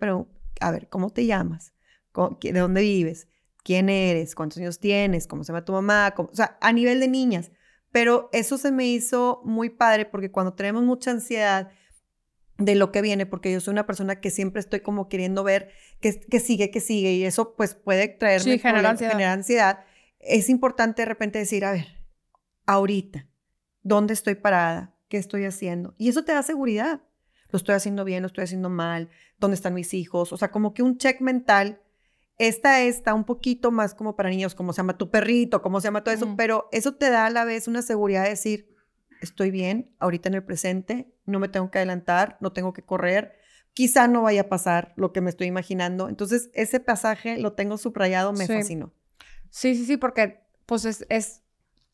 a 0.60 0.70
ver, 0.70 0.88
¿cómo 0.88 1.10
te 1.10 1.26
llamas? 1.26 1.72
¿De 2.40 2.52
dónde 2.52 2.82
vives? 2.82 3.26
Quién 3.68 3.90
eres, 3.90 4.34
cuántos 4.34 4.56
años 4.56 4.80
tienes, 4.80 5.26
cómo 5.26 5.44
se 5.44 5.52
llama 5.52 5.62
tu 5.62 5.74
mamá, 5.74 6.14
o 6.16 6.30
sea, 6.32 6.56
a 6.62 6.72
nivel 6.72 7.00
de 7.00 7.08
niñas. 7.08 7.50
Pero 7.92 8.30
eso 8.32 8.56
se 8.56 8.72
me 8.72 8.86
hizo 8.86 9.42
muy 9.44 9.68
padre 9.68 10.06
porque 10.06 10.30
cuando 10.30 10.54
tenemos 10.54 10.84
mucha 10.84 11.10
ansiedad 11.10 11.70
de 12.56 12.74
lo 12.76 12.90
que 12.92 13.02
viene, 13.02 13.26
porque 13.26 13.52
yo 13.52 13.60
soy 13.60 13.72
una 13.72 13.84
persona 13.84 14.22
que 14.22 14.30
siempre 14.30 14.60
estoy 14.60 14.80
como 14.80 15.10
queriendo 15.10 15.44
ver 15.44 15.68
que, 16.00 16.40
sigue, 16.40 16.70
que 16.70 16.80
sigue, 16.80 17.12
y 17.12 17.24
eso 17.24 17.56
pues 17.56 17.74
puede 17.74 18.08
traerme 18.08 18.52
sí, 18.52 18.58
genera 18.58 18.88
ansiedad. 18.88 19.32
ansiedad, 19.32 19.84
es 20.18 20.48
importante 20.48 21.02
de 21.02 21.06
repente 21.06 21.38
decir, 21.38 21.66
a 21.66 21.72
ver, 21.72 21.88
ahorita, 22.64 23.26
¿dónde 23.82 24.14
estoy 24.14 24.36
parada? 24.36 24.96
¿Qué 25.10 25.18
estoy 25.18 25.44
haciendo? 25.44 25.94
Y 25.98 26.08
eso 26.08 26.24
te 26.24 26.32
da 26.32 26.42
seguridad. 26.42 27.02
Lo 27.50 27.58
estoy 27.58 27.74
haciendo 27.74 28.06
bien, 28.06 28.22
lo 28.22 28.28
estoy 28.28 28.44
haciendo 28.44 28.70
mal, 28.70 29.10
¿dónde 29.38 29.56
están 29.56 29.74
mis 29.74 29.92
hijos? 29.92 30.32
O 30.32 30.38
sea, 30.38 30.50
como 30.50 30.72
que 30.72 30.82
un 30.82 30.96
check 30.96 31.20
mental 31.20 31.82
esta 32.38 32.82
está 32.82 33.14
un 33.14 33.24
poquito 33.24 33.70
más 33.70 33.94
como 33.94 34.14
para 34.16 34.30
niños, 34.30 34.54
como 34.54 34.72
se 34.72 34.78
llama 34.78 34.96
tu 34.96 35.10
perrito, 35.10 35.60
cómo 35.60 35.80
se 35.80 35.88
llama 35.88 36.04
todo 36.04 36.14
eso, 36.14 36.34
pero 36.36 36.68
eso 36.72 36.94
te 36.94 37.10
da 37.10 37.26
a 37.26 37.30
la 37.30 37.44
vez 37.44 37.66
una 37.66 37.82
seguridad 37.82 38.22
de 38.22 38.30
decir, 38.30 38.76
estoy 39.20 39.50
bien, 39.50 39.90
ahorita 39.98 40.28
en 40.28 40.36
el 40.36 40.44
presente, 40.44 41.12
no 41.26 41.40
me 41.40 41.48
tengo 41.48 41.70
que 41.70 41.78
adelantar, 41.78 42.38
no 42.40 42.52
tengo 42.52 42.72
que 42.72 42.82
correr, 42.82 43.34
quizá 43.74 44.06
no 44.06 44.22
vaya 44.22 44.42
a 44.42 44.48
pasar 44.48 44.92
lo 44.96 45.12
que 45.12 45.20
me 45.20 45.30
estoy 45.30 45.48
imaginando. 45.48 46.08
Entonces, 46.08 46.50
ese 46.54 46.80
pasaje 46.80 47.38
lo 47.38 47.54
tengo 47.54 47.76
subrayado, 47.76 48.32
me 48.32 48.46
fascinó. 48.46 48.92
Sí, 49.50 49.74
sí, 49.74 49.84
sí, 49.84 49.96
porque 49.96 50.40
pues 50.66 50.84
es, 50.84 51.42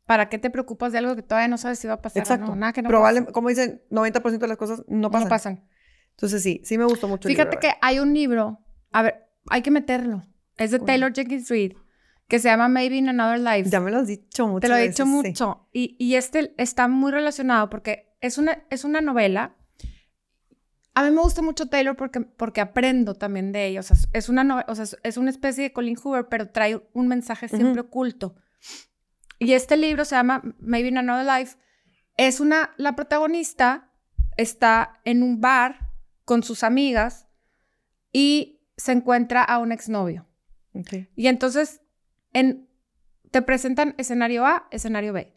¿para 0.04 0.28
qué 0.28 0.38
te 0.38 0.50
preocupas 0.50 0.92
de 0.92 0.98
algo 0.98 1.16
que 1.16 1.22
todavía 1.22 1.48
no 1.48 1.56
sabes 1.56 1.78
si 1.78 1.86
va 1.86 1.94
a 1.94 2.02
pasar 2.02 2.22
Exacto. 2.22 2.48
no? 2.48 2.56
Nada 2.56 2.72
que 2.72 2.82
no 2.82 2.88
Probable, 2.88 3.26
como 3.26 3.48
dicen, 3.48 3.82
90% 3.90 4.38
de 4.38 4.48
las 4.48 4.56
cosas 4.58 4.82
no 4.88 5.10
pasan. 5.10 5.24
No 5.24 5.30
pasan. 5.30 5.68
Entonces, 6.10 6.42
sí, 6.42 6.60
sí 6.64 6.76
me 6.76 6.84
gustó 6.84 7.08
mucho. 7.08 7.28
Fíjate 7.28 7.58
que 7.58 7.72
hay 7.80 7.98
un 7.98 8.12
libro, 8.12 8.60
a 8.92 9.02
ver, 9.02 9.26
hay 9.48 9.62
que 9.62 9.70
meterlo. 9.70 10.22
Es 10.56 10.70
de 10.70 10.78
Taylor 10.78 11.12
Jenkins 11.12 11.48
Reid, 11.48 11.72
que 12.28 12.38
se 12.38 12.48
llama 12.48 12.68
Maybe 12.68 12.96
in 12.96 13.08
Another 13.08 13.40
Life. 13.40 13.70
Ya 13.70 13.80
me 13.80 13.90
lo 13.90 13.98
has 13.98 14.06
dicho 14.06 14.46
mucho. 14.46 14.60
Te 14.60 14.68
lo 14.68 14.76
he 14.76 14.88
dicho 14.88 15.06
mucho. 15.06 15.68
Y, 15.72 15.96
y, 15.98 16.14
este 16.14 16.54
está 16.56 16.88
muy 16.88 17.12
relacionado 17.12 17.68
porque 17.70 18.14
es 18.20 18.38
una, 18.38 18.64
es 18.70 18.84
una 18.84 19.00
novela. 19.00 19.56
A 20.94 21.02
mí 21.02 21.10
me 21.10 21.20
gusta 21.20 21.42
mucho 21.42 21.68
Taylor 21.68 21.96
porque, 21.96 22.20
porque 22.20 22.60
aprendo 22.60 23.14
también 23.14 23.50
de 23.50 23.66
ella. 23.66 23.80
O 23.80 23.82
sea, 23.82 23.96
es 24.12 24.28
una, 24.28 24.64
o 24.68 24.74
sea, 24.74 24.86
es 25.02 25.16
una 25.16 25.30
especie 25.30 25.64
de 25.64 25.72
Colin 25.72 25.96
Hoover, 25.96 26.28
pero 26.28 26.48
trae 26.50 26.80
un 26.92 27.08
mensaje 27.08 27.48
siempre 27.48 27.80
oculto. 27.80 28.36
Y 29.40 29.52
este 29.52 29.76
libro 29.76 30.04
se 30.04 30.14
llama 30.14 30.42
Maybe 30.60 30.88
in 30.88 30.98
Another 30.98 31.26
Life. 31.26 31.56
Es 32.16 32.38
una, 32.38 32.70
la 32.76 32.94
protagonista 32.94 33.90
está 34.36 35.00
en 35.04 35.22
un 35.22 35.40
bar 35.40 35.90
con 36.24 36.42
sus 36.42 36.62
amigas 36.62 37.28
y 38.12 38.60
se 38.76 38.92
encuentra 38.92 39.42
a 39.42 39.58
un 39.58 39.72
exnovio. 39.72 40.26
Y 41.16 41.28
entonces 41.28 41.80
en, 42.32 42.68
te 43.30 43.42
presentan 43.42 43.94
escenario 43.98 44.44
A, 44.44 44.68
escenario 44.70 45.12
B. 45.12 45.32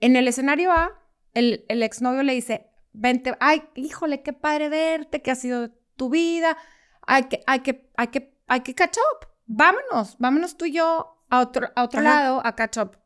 En 0.00 0.16
el 0.16 0.28
escenario 0.28 0.72
A, 0.72 0.92
el, 1.34 1.64
el 1.68 1.82
exnovio 1.82 2.22
le 2.22 2.32
dice, 2.32 2.70
vente, 2.92 3.36
ay, 3.40 3.64
híjole, 3.74 4.22
qué 4.22 4.32
padre 4.32 4.68
verte, 4.68 5.22
qué 5.22 5.30
ha 5.30 5.34
sido 5.34 5.70
tu 5.96 6.08
vida, 6.08 6.56
hay 7.02 7.24
que, 7.24 7.42
hay 7.46 7.60
que, 7.60 7.90
hay 7.96 8.08
que, 8.08 8.34
hay 8.46 8.60
que 8.60 8.74
catch 8.74 8.96
up, 8.96 9.28
vámonos, 9.46 10.16
vámonos 10.18 10.56
tú 10.56 10.64
y 10.64 10.72
yo 10.72 11.24
a 11.28 11.40
otro, 11.40 11.70
a 11.74 11.82
otro 11.82 12.00
lado 12.00 12.40
a 12.44 12.54
catch 12.54 12.78
up. 12.78 12.98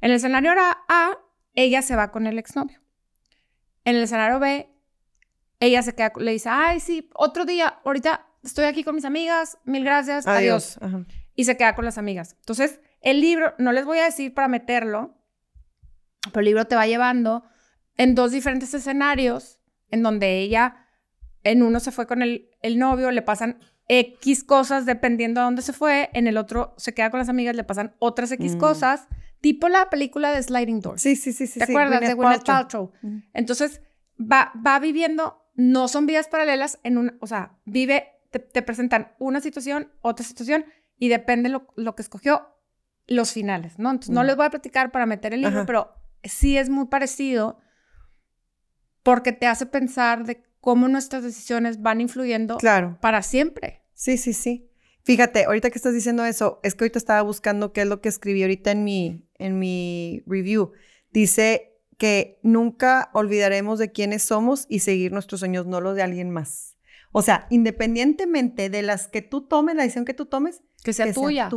En 0.00 0.10
el 0.10 0.16
escenario 0.16 0.52
A, 0.88 1.18
ella 1.54 1.82
se 1.82 1.96
va 1.96 2.10
con 2.10 2.26
el 2.26 2.38
exnovio. 2.38 2.80
En 3.84 3.96
el 3.96 4.02
escenario 4.04 4.38
B, 4.38 4.70
ella 5.60 5.82
se 5.82 5.94
queda, 5.94 6.12
le 6.16 6.32
dice, 6.32 6.48
ay, 6.50 6.80
sí, 6.80 7.10
otro 7.14 7.44
día, 7.44 7.80
ahorita 7.84 8.27
estoy 8.42 8.64
aquí 8.64 8.84
con 8.84 8.94
mis 8.94 9.04
amigas, 9.04 9.58
mil 9.64 9.84
gracias, 9.84 10.26
adiós. 10.26 10.78
Y 11.34 11.44
se 11.44 11.56
queda 11.56 11.74
con 11.74 11.84
las 11.84 11.98
amigas. 11.98 12.36
Entonces, 12.40 12.80
el 13.00 13.20
libro, 13.20 13.54
no 13.58 13.72
les 13.72 13.84
voy 13.84 13.98
a 13.98 14.04
decir 14.04 14.34
para 14.34 14.48
meterlo, 14.48 15.14
pero 16.32 16.40
el 16.40 16.46
libro 16.46 16.66
te 16.66 16.74
va 16.76 16.86
llevando 16.86 17.44
en 17.96 18.14
dos 18.14 18.32
diferentes 18.32 18.74
escenarios 18.74 19.60
en 19.90 20.02
donde 20.02 20.38
ella, 20.38 20.86
en 21.44 21.62
uno 21.62 21.80
se 21.80 21.92
fue 21.92 22.06
con 22.06 22.22
el, 22.22 22.50
el 22.62 22.78
novio, 22.78 23.10
le 23.10 23.22
pasan 23.22 23.58
X 23.88 24.44
cosas 24.44 24.84
dependiendo 24.86 25.40
a 25.40 25.44
dónde 25.44 25.62
se 25.62 25.72
fue, 25.72 26.10
en 26.12 26.26
el 26.26 26.36
otro 26.36 26.74
se 26.76 26.92
queda 26.92 27.10
con 27.10 27.18
las 27.18 27.28
amigas, 27.28 27.56
le 27.56 27.64
pasan 27.64 27.94
otras 27.98 28.30
X 28.32 28.56
mm. 28.56 28.58
cosas, 28.58 29.08
tipo 29.40 29.68
la 29.68 29.88
película 29.90 30.32
de 30.32 30.42
Sliding 30.42 30.80
Doors. 30.80 31.02
Sí, 31.02 31.16
sí, 31.16 31.32
sí, 31.32 31.46
sí. 31.46 31.58
¿Te 31.58 31.64
acuerdas 31.64 32.00
de 32.00 32.14
Gwyneth 32.14 32.44
Paltrow? 32.44 32.92
Entonces, 33.32 33.80
va, 34.20 34.52
va 34.64 34.78
viviendo, 34.78 35.42
no 35.54 35.88
son 35.88 36.06
vidas 36.06 36.28
paralelas 36.28 36.78
en 36.82 36.98
una, 36.98 37.14
o 37.20 37.26
sea, 37.26 37.58
vive 37.64 38.17
te, 38.30 38.62
presentan 38.62 39.12
una 39.18 39.40
situación, 39.40 39.92
otra 40.00 40.24
situación, 40.24 40.66
y 40.98 41.08
depende 41.08 41.48
lo, 41.48 41.68
lo 41.76 41.94
que 41.94 42.02
escogió, 42.02 42.48
los 43.06 43.32
finales, 43.32 43.78
¿no? 43.78 43.90
Entonces, 43.90 44.14
no 44.14 44.22
les 44.22 44.36
voy 44.36 44.46
a 44.46 44.50
platicar 44.50 44.90
para 44.90 45.06
meter 45.06 45.32
el 45.32 45.40
libro, 45.40 45.64
pero 45.64 45.94
sí 46.22 46.58
es 46.58 46.68
muy 46.68 46.86
parecido 46.86 47.58
porque 49.02 49.32
te 49.32 49.46
hace 49.46 49.66
pensar 49.66 50.24
de 50.24 50.44
cómo 50.60 50.88
nuestras 50.88 51.22
decisiones 51.22 51.80
van 51.80 52.00
influyendo 52.00 52.58
claro. 52.58 52.98
para 53.00 53.22
siempre. 53.22 53.82
Sí, 53.94 54.18
sí, 54.18 54.32
sí. 54.32 54.70
Fíjate, 55.02 55.44
ahorita 55.44 55.70
que 55.70 55.78
estás 55.78 55.94
diciendo 55.94 56.24
eso, 56.26 56.60
es 56.62 56.74
que 56.74 56.84
ahorita 56.84 56.98
estaba 56.98 57.22
buscando 57.22 57.72
qué 57.72 57.82
es 57.82 57.86
lo 57.86 58.02
que 58.02 58.10
escribí 58.10 58.42
ahorita 58.42 58.72
en 58.72 58.84
mi, 58.84 59.26
en 59.38 59.58
mi 59.58 60.22
review. 60.26 60.72
Dice 61.10 61.80
que 61.96 62.38
nunca 62.42 63.10
olvidaremos 63.14 63.78
de 63.78 63.90
quiénes 63.90 64.22
somos 64.22 64.66
y 64.68 64.80
seguir 64.80 65.12
nuestros 65.12 65.40
sueños, 65.40 65.66
no 65.66 65.80
los 65.80 65.96
de 65.96 66.02
alguien 66.02 66.30
más. 66.30 66.76
O 67.12 67.22
sea, 67.22 67.46
independientemente 67.50 68.70
de 68.70 68.82
las 68.82 69.08
que 69.08 69.22
tú 69.22 69.42
tomes, 69.42 69.74
la 69.74 69.82
decisión 69.82 70.04
que 70.04 70.14
tú 70.14 70.26
tomes, 70.26 70.62
que 70.84 70.92
sea, 70.92 71.12
tuya. 71.12 71.48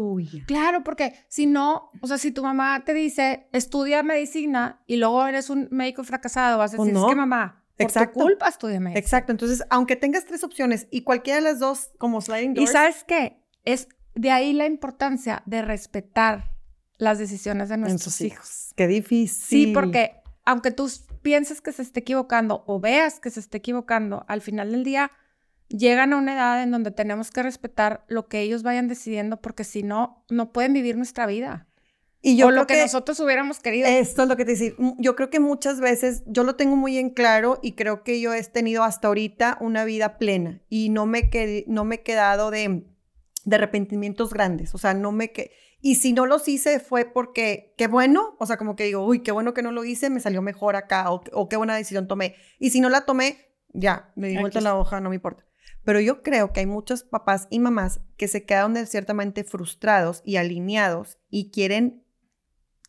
Claro, 0.47 0.83
porque 0.83 1.13
si 1.27 1.45
no, 1.45 1.91
o 2.01 2.07
sea, 2.07 2.17
si 2.17 2.31
tu 2.31 2.43
mamá 2.43 2.83
te 2.85 2.93
dice, 2.93 3.47
estudia 3.51 4.01
medicina 4.03 4.81
y 4.87 4.97
luego 4.97 5.25
eres 5.27 5.49
un 5.49 5.67
médico 5.71 6.03
fracasado, 6.03 6.57
vas 6.57 6.73
a 6.73 6.77
decir, 6.77 6.95
es 6.95 7.05
que 7.05 7.15
mamá, 7.15 7.63
por 7.77 7.85
Exacto. 7.85 8.19
tu 8.19 8.25
culpa 8.25 8.47
estudia 8.47 8.79
medicina. 8.79 8.99
Exacto. 8.99 9.31
Entonces, 9.31 9.63
aunque 9.69 9.95
tengas 9.95 10.25
tres 10.25 10.43
opciones 10.43 10.87
y 10.89 11.03
cualquiera 11.03 11.37
de 11.37 11.43
las 11.43 11.59
dos, 11.59 11.91
como 11.97 12.21
sliding 12.21 12.53
doors. 12.53 12.69
Y 12.69 12.73
sabes 12.73 13.03
qué? 13.03 13.43
Es 13.65 13.87
de 14.15 14.31
ahí 14.31 14.53
la 14.53 14.65
importancia 14.65 15.43
de 15.45 15.61
respetar 15.61 16.51
las 16.97 17.17
decisiones 17.17 17.69
de 17.69 17.77
nuestros 17.77 18.21
hijos. 18.21 18.73
Qué 18.75 18.87
difícil. 18.87 19.43
Sí, 19.43 19.73
porque 19.73 20.21
aunque 20.45 20.71
tú 20.71 20.89
pienses 21.21 21.61
que 21.61 21.71
se 21.71 21.81
esté 21.81 22.01
equivocando 22.01 22.63
o 22.67 22.79
veas 22.79 23.19
que 23.19 23.29
se 23.29 23.39
esté 23.39 23.57
equivocando, 23.57 24.25
al 24.27 24.41
final 24.41 24.71
del 24.71 24.83
día 24.83 25.11
llegan 25.77 26.13
a 26.13 26.17
una 26.17 26.33
edad 26.33 26.63
en 26.63 26.71
donde 26.71 26.91
tenemos 26.91 27.31
que 27.31 27.43
respetar 27.43 28.03
lo 28.07 28.27
que 28.27 28.41
ellos 28.41 28.63
vayan 28.63 28.87
decidiendo 28.87 29.41
porque 29.41 29.63
si 29.63 29.83
no, 29.83 30.23
no 30.29 30.51
pueden 30.51 30.73
vivir 30.73 30.97
nuestra 30.97 31.25
vida. 31.25 31.67
Y 32.23 32.37
yo 32.37 32.47
o 32.47 32.51
lo 32.51 32.67
que, 32.67 32.79
nosotros 32.79 33.19
hubiéramos 33.19 33.59
querido. 33.59 33.87
Esto 33.87 34.23
es 34.23 34.29
lo 34.29 34.37
que 34.37 34.45
te 34.45 34.51
decir. 34.51 34.75
Yo 34.99 35.15
creo 35.15 35.31
que 35.31 35.39
muchas 35.39 35.79
veces 35.79 36.23
yo 36.27 36.43
lo 36.43 36.55
tengo 36.55 36.75
muy 36.75 36.97
en 36.99 37.09
claro 37.09 37.57
y 37.63 37.71
creo 37.71 38.03
que 38.03 38.21
yo 38.21 38.33
he 38.33 38.43
tenido 38.43 38.83
hasta 38.83 39.07
ahorita 39.07 39.57
una 39.59 39.85
vida 39.85 40.19
plena 40.19 40.61
y 40.69 40.89
no 40.89 41.07
me, 41.07 41.31
qued- 41.31 41.65
no 41.65 41.83
me 41.83 41.95
he 41.95 42.01
quedado 42.03 42.51
de, 42.51 42.83
de 43.43 43.55
arrepentimientos 43.55 44.31
grandes. 44.31 44.75
O 44.75 44.77
sea, 44.77 44.93
no 44.93 45.11
me 45.11 45.31
que 45.31 45.51
Y 45.81 45.95
si 45.95 46.13
no 46.13 46.27
los 46.27 46.47
hice 46.47 46.79
fue 46.79 47.05
porque, 47.05 47.73
qué 47.75 47.87
bueno, 47.87 48.35
o 48.39 48.45
sea, 48.45 48.57
como 48.57 48.75
que 48.75 48.83
digo, 48.83 49.03
uy, 49.03 49.23
qué 49.23 49.31
bueno 49.31 49.55
que 49.55 49.63
no 49.63 49.71
lo 49.71 49.83
hice, 49.83 50.11
me 50.11 50.19
salió 50.19 50.43
mejor 50.43 50.75
acá 50.75 51.11
o, 51.11 51.23
o 51.33 51.49
qué 51.49 51.55
buena 51.57 51.75
decisión 51.75 52.07
tomé. 52.07 52.35
Y 52.59 52.69
si 52.69 52.81
no 52.81 52.89
la 52.89 53.01
tomé, 53.05 53.37
ya, 53.73 54.11
me 54.15 54.27
di 54.27 54.35
vuelta 54.37 54.59
la 54.61 54.75
hoja, 54.75 55.01
no 55.01 55.09
me 55.09 55.15
importa. 55.15 55.43
Pero 55.83 55.99
yo 55.99 56.21
creo 56.23 56.53
que 56.53 56.61
hay 56.61 56.65
muchos 56.65 57.03
papás 57.03 57.47
y 57.49 57.59
mamás 57.59 58.01
que 58.17 58.27
se 58.27 58.45
quedaron 58.45 58.73
de 58.73 58.85
ciertamente 58.85 59.43
frustrados 59.43 60.21
y 60.23 60.37
alineados 60.37 61.17
y 61.29 61.51
quieren, 61.51 62.03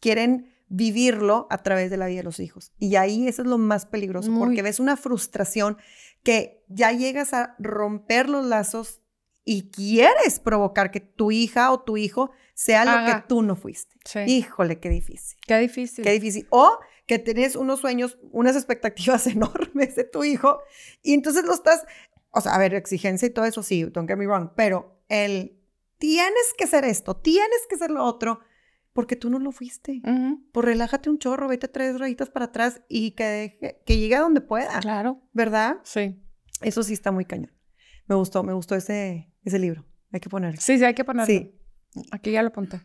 quieren 0.00 0.52
vivirlo 0.68 1.46
a 1.50 1.62
través 1.62 1.90
de 1.90 1.96
la 1.96 2.07
vida 2.07 2.18
de 2.18 2.24
los 2.24 2.40
hijos. 2.40 2.72
Y 2.78 2.96
ahí 2.96 3.28
eso 3.28 3.42
es 3.42 3.48
lo 3.48 3.59
más 3.59 3.87
peligroso, 3.87 4.31
Muy. 4.31 4.46
porque 4.46 4.62
ves 4.62 4.81
una 4.81 4.96
frustración 4.96 5.76
que 6.22 6.64
ya 6.68 6.92
llegas 6.92 7.35
a 7.35 7.55
romper 7.59 8.28
los 8.28 8.44
lazos 8.46 9.02
y 9.44 9.70
quieres 9.70 10.38
provocar 10.38 10.90
que 10.90 11.00
tu 11.00 11.31
hija 11.31 11.72
o 11.72 11.81
tu 11.81 11.96
hijo 11.96 12.31
sea 12.55 12.85
lo 12.85 12.92
Haga. 12.92 13.22
que 13.22 13.28
tú 13.28 13.42
no 13.42 13.57
fuiste. 13.57 13.96
Sí. 14.05 14.20
Híjole, 14.26 14.78
qué 14.78 14.88
difícil. 14.88 15.38
Qué 15.46 15.59
difícil. 15.59 16.05
Qué 16.05 16.12
difícil. 16.12 16.46
O 16.50 16.78
que 17.07 17.18
tenés 17.18 17.57
unos 17.57 17.81
sueños, 17.81 18.18
unas 18.31 18.57
expectativas 18.57 19.26
enormes 19.26 19.96
de 19.96 20.05
tu 20.05 20.24
hijo 20.24 20.61
y 21.02 21.14
entonces 21.14 21.44
lo 21.44 21.52
estás, 21.55 21.85
o 22.32 22.40
sea, 22.40 22.54
a 22.54 22.58
ver, 22.58 22.74
exigencia 22.74 23.26
y 23.26 23.30
todo 23.30 23.44
eso 23.44 23.62
sí, 23.62 23.84
don't 23.84 24.08
get 24.08 24.16
me 24.18 24.26
wrong, 24.26 24.50
pero 24.56 25.00
el 25.08 25.58
tienes 25.98 26.54
que 26.58 26.66
ser 26.66 26.84
esto, 26.84 27.16
tienes 27.16 27.60
que 27.70 27.76
ser 27.76 27.90
lo 27.90 28.04
otro, 28.04 28.40
porque 28.92 29.14
tú 29.16 29.30
no 29.30 29.38
lo 29.38 29.52
fuiste. 29.52 30.02
Pues 30.52 30.66
relájate 30.66 31.08
un 31.08 31.18
chorro, 31.18 31.46
vete 31.48 31.68
tres 31.68 31.98
rayitas 31.98 32.28
para 32.28 32.46
atrás 32.46 32.82
y 32.88 33.12
que, 33.12 33.24
deje- 33.24 33.82
que 33.86 33.96
llegue 33.98 34.16
a 34.16 34.20
donde 34.20 34.40
pueda, 34.40 34.80
Claro. 34.80 35.22
¿verdad? 35.32 35.76
Sí. 35.84 36.20
Eso 36.60 36.82
sí 36.82 36.92
está 36.92 37.12
muy 37.12 37.24
cañón. 37.24 37.52
Me 38.08 38.16
gustó, 38.16 38.42
me 38.42 38.52
gustó 38.52 38.74
ese, 38.74 39.32
ese 39.44 39.58
libro. 39.58 39.84
Hay 40.12 40.20
que 40.20 40.28
ponerlo. 40.28 40.60
Sí, 40.60 40.76
sí, 40.76 40.84
hay 40.84 40.94
que 40.94 41.04
ponerlo. 41.04 41.26
Sí. 41.32 41.54
Aquí 42.10 42.32
ya 42.32 42.42
lo 42.42 42.48
apunté. 42.48 42.80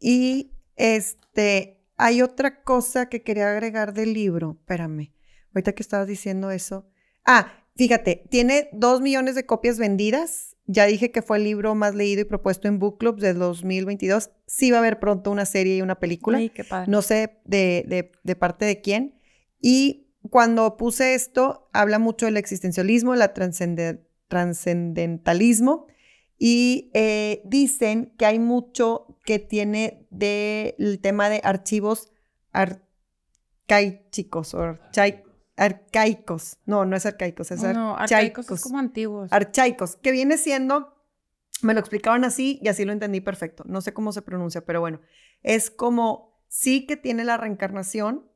Y 0.00 0.52
este, 0.76 1.84
hay 1.96 2.22
otra 2.22 2.62
cosa 2.62 3.08
que 3.08 3.22
quería 3.22 3.50
agregar 3.50 3.92
del 3.92 4.12
libro. 4.14 4.56
Espérame, 4.60 5.12
ahorita 5.54 5.72
que 5.72 5.82
estabas 5.82 6.06
diciendo 6.06 6.50
eso. 6.50 6.88
Ah, 7.24 7.52
fíjate, 7.78 8.24
tiene 8.28 8.68
dos 8.72 9.00
millones 9.00 9.34
de 9.34 9.46
copias 9.46 9.78
vendidas. 9.78 10.56
Ya 10.66 10.84
dije 10.84 11.10
que 11.10 11.22
fue 11.22 11.38
el 11.38 11.44
libro 11.44 11.74
más 11.74 11.94
leído 11.94 12.20
y 12.20 12.24
propuesto 12.24 12.68
en 12.68 12.78
Book 12.78 12.98
Club 12.98 13.18
del 13.20 13.38
2022. 13.38 14.30
Sí 14.46 14.70
va 14.70 14.76
a 14.76 14.80
haber 14.80 14.98
pronto 15.00 15.30
una 15.30 15.46
serie 15.46 15.76
y 15.76 15.80
una 15.82 15.98
película. 15.98 16.36
Ay, 16.36 16.50
qué 16.50 16.62
padre. 16.64 16.90
No 16.90 17.00
sé 17.00 17.38
de, 17.46 17.84
de- 17.88 18.12
de 18.22 18.36
parte 18.36 18.66
de 18.66 18.82
quién. 18.82 19.18
Y 19.62 20.10
cuando 20.28 20.76
puse 20.76 21.14
esto, 21.14 21.70
habla 21.72 21.98
mucho 21.98 22.26
del 22.26 22.36
existencialismo, 22.36 23.14
la 23.14 23.32
transcende- 23.32 24.00
trascendentalismo. 24.28 25.86
Y 26.36 26.90
eh, 26.94 27.40
dicen 27.46 28.12
que 28.18 28.26
hay 28.26 28.38
mucho 28.38 29.16
que 29.24 29.38
tiene 29.38 30.06
del 30.10 31.00
tema 31.00 31.30
de 31.30 31.40
archivos 31.42 32.12
arcaicos 33.66 34.54
o 34.54 34.58
archai- 34.60 35.22
arcaicos. 35.58 36.58
No, 36.64 36.84
no 36.84 36.96
es 36.96 37.04
arcaicos, 37.04 37.50
es 37.50 37.62
no, 37.62 37.96
arcaicos 37.96 38.46
es 38.46 38.50
archaicos. 38.50 38.62
como 38.62 38.78
antiguos. 38.78 39.32
Archaicos, 39.32 39.96
que 39.96 40.12
viene 40.12 40.38
siendo, 40.38 40.96
me 41.62 41.74
lo 41.74 41.80
explicaban 41.80 42.24
así 42.24 42.58
y 42.62 42.68
así 42.68 42.84
lo 42.84 42.92
entendí 42.92 43.20
perfecto. 43.20 43.64
No 43.66 43.80
sé 43.80 43.92
cómo 43.92 44.12
se 44.12 44.22
pronuncia, 44.22 44.64
pero 44.64 44.80
bueno, 44.80 45.00
es 45.42 45.70
como 45.70 46.40
sí 46.48 46.86
que 46.86 46.96
tiene 46.96 47.24
la 47.24 47.36
reencarnación, 47.36 48.30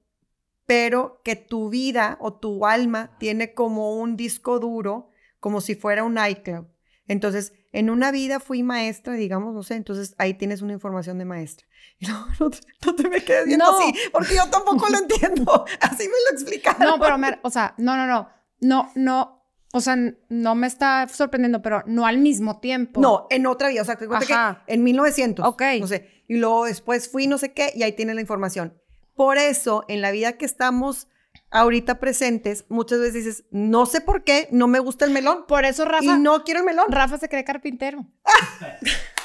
pero 0.66 1.20
que 1.24 1.36
tu 1.36 1.70
vida 1.70 2.18
o 2.20 2.34
tu 2.34 2.66
alma 2.66 3.16
tiene 3.18 3.54
como 3.54 3.96
un 3.96 4.16
disco 4.16 4.58
duro, 4.58 5.10
como 5.40 5.60
si 5.60 5.74
fuera 5.74 6.04
un 6.04 6.18
iCloud. 6.18 6.66
Entonces, 7.08 7.52
en 7.72 7.90
una 7.90 8.10
vida 8.12 8.38
fui 8.40 8.62
maestra, 8.62 9.14
digamos, 9.14 9.54
no 9.54 9.62
sé, 9.62 9.74
entonces 9.74 10.14
ahí 10.18 10.34
tienes 10.34 10.62
una 10.62 10.72
información 10.72 11.18
de 11.18 11.24
maestra. 11.24 11.66
Y 11.98 12.06
no, 12.06 12.26
no, 12.40 12.50
te, 12.50 12.58
no 12.84 12.94
te 12.96 13.08
me 13.08 13.22
quedes 13.22 13.46
viendo 13.46 13.64
No. 13.64 13.78
así, 13.78 13.92
porque 14.12 14.34
yo 14.34 14.48
tampoco 14.50 14.88
lo 14.88 14.98
entiendo. 15.02 15.64
Así 15.80 16.04
me 16.04 16.14
lo 16.28 16.32
explicaron. 16.32 16.80
No, 16.82 16.98
pero, 16.98 17.16
Mer, 17.18 17.38
o 17.42 17.50
sea, 17.50 17.74
no, 17.78 17.96
no, 17.96 18.06
no. 18.06 18.28
No, 18.60 18.90
no. 18.96 19.44
O 19.72 19.80
sea, 19.80 19.96
no 20.28 20.54
me 20.54 20.66
está 20.66 21.06
sorprendiendo, 21.08 21.62
pero 21.62 21.82
no 21.86 22.04
al 22.06 22.18
mismo 22.18 22.60
tiempo. 22.60 23.00
No, 23.00 23.26
en 23.30 23.46
otra 23.46 23.68
vida. 23.68 23.82
O 23.82 23.84
sea, 23.84 23.96
te 23.96 24.06
que 24.08 24.34
en 24.66 24.82
1900. 24.82 25.46
Ok. 25.46 25.62
No 25.80 25.86
sé. 25.86 26.24
Y 26.28 26.36
luego 26.38 26.64
después 26.64 27.08
fui 27.10 27.26
no 27.26 27.38
sé 27.38 27.52
qué 27.52 27.72
y 27.74 27.82
ahí 27.82 27.92
tiene 27.92 28.14
la 28.14 28.20
información. 28.20 28.78
Por 29.14 29.38
eso, 29.38 29.84
en 29.88 30.00
la 30.00 30.10
vida 30.10 30.32
que 30.32 30.44
estamos 30.44 31.08
ahorita 31.52 32.00
presentes, 32.00 32.64
muchas 32.68 32.98
veces 32.98 33.14
dices, 33.14 33.44
no 33.50 33.86
sé 33.86 34.00
por 34.00 34.24
qué, 34.24 34.48
no 34.50 34.66
me 34.66 34.78
gusta 34.78 35.04
el 35.04 35.10
melón. 35.12 35.44
Por 35.46 35.64
eso 35.64 35.84
Rafa, 35.84 36.04
Y 36.04 36.18
no 36.18 36.42
quiero 36.44 36.60
el 36.60 36.66
melón. 36.66 36.86
Rafa 36.90 37.18
se 37.18 37.28
cree 37.28 37.44
carpintero. 37.44 38.06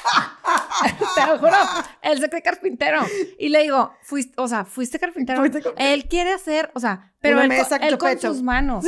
Te 1.14 1.26
lo 1.26 1.38
juro, 1.38 1.56
él 2.02 2.20
se 2.20 2.28
cree 2.30 2.42
carpintero. 2.42 3.00
Y 3.38 3.48
le 3.48 3.62
digo, 3.62 3.92
fuiste, 4.02 4.32
o 4.36 4.48
sea, 4.48 4.64
fuiste 4.64 4.98
carpintero. 4.98 5.38
Fuiste 5.40 5.60
carpintero. 5.62 5.90
Él 5.92 6.06
quiere 6.08 6.32
hacer, 6.32 6.70
o 6.74 6.80
sea, 6.80 7.12
pero 7.20 7.40
él, 7.40 7.48
co- 7.48 7.54
mesa 7.54 7.76
él 7.76 7.98
con 7.98 8.18
sus 8.18 8.42
manos. 8.42 8.84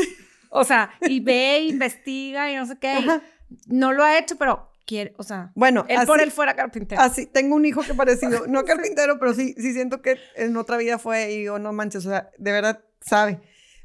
O 0.50 0.64
sea, 0.64 0.90
y 1.02 1.20
ve, 1.20 1.60
investiga 1.68 2.50
y 2.50 2.56
no 2.56 2.66
sé 2.66 2.78
qué. 2.78 2.98
y 3.00 3.06
no 3.66 3.92
lo 3.92 4.04
ha 4.04 4.18
hecho, 4.18 4.36
pero 4.36 4.69
quiere, 4.90 5.14
o 5.18 5.22
sea, 5.22 5.52
Bueno, 5.54 5.84
él 5.88 5.98
así, 5.98 6.06
por 6.06 6.20
él 6.20 6.32
fuera 6.32 6.54
carpintero. 6.56 7.00
así, 7.00 7.26
tengo 7.26 7.54
un 7.54 7.64
hijo 7.64 7.82
que 7.82 7.94
parecido, 7.94 8.46
no 8.48 8.64
carpintero, 8.64 9.18
pero 9.20 9.32
sí, 9.34 9.54
sí 9.56 9.72
siento 9.72 10.02
que 10.02 10.16
en 10.34 10.56
otra 10.56 10.76
vida 10.78 10.98
fue 10.98 11.30
y 11.32 11.38
digo, 11.38 11.58
no 11.60 11.72
manches, 11.72 12.04
o 12.06 12.10
sea, 12.10 12.30
de 12.38 12.52
verdad 12.52 12.80
sabe. 13.00 13.40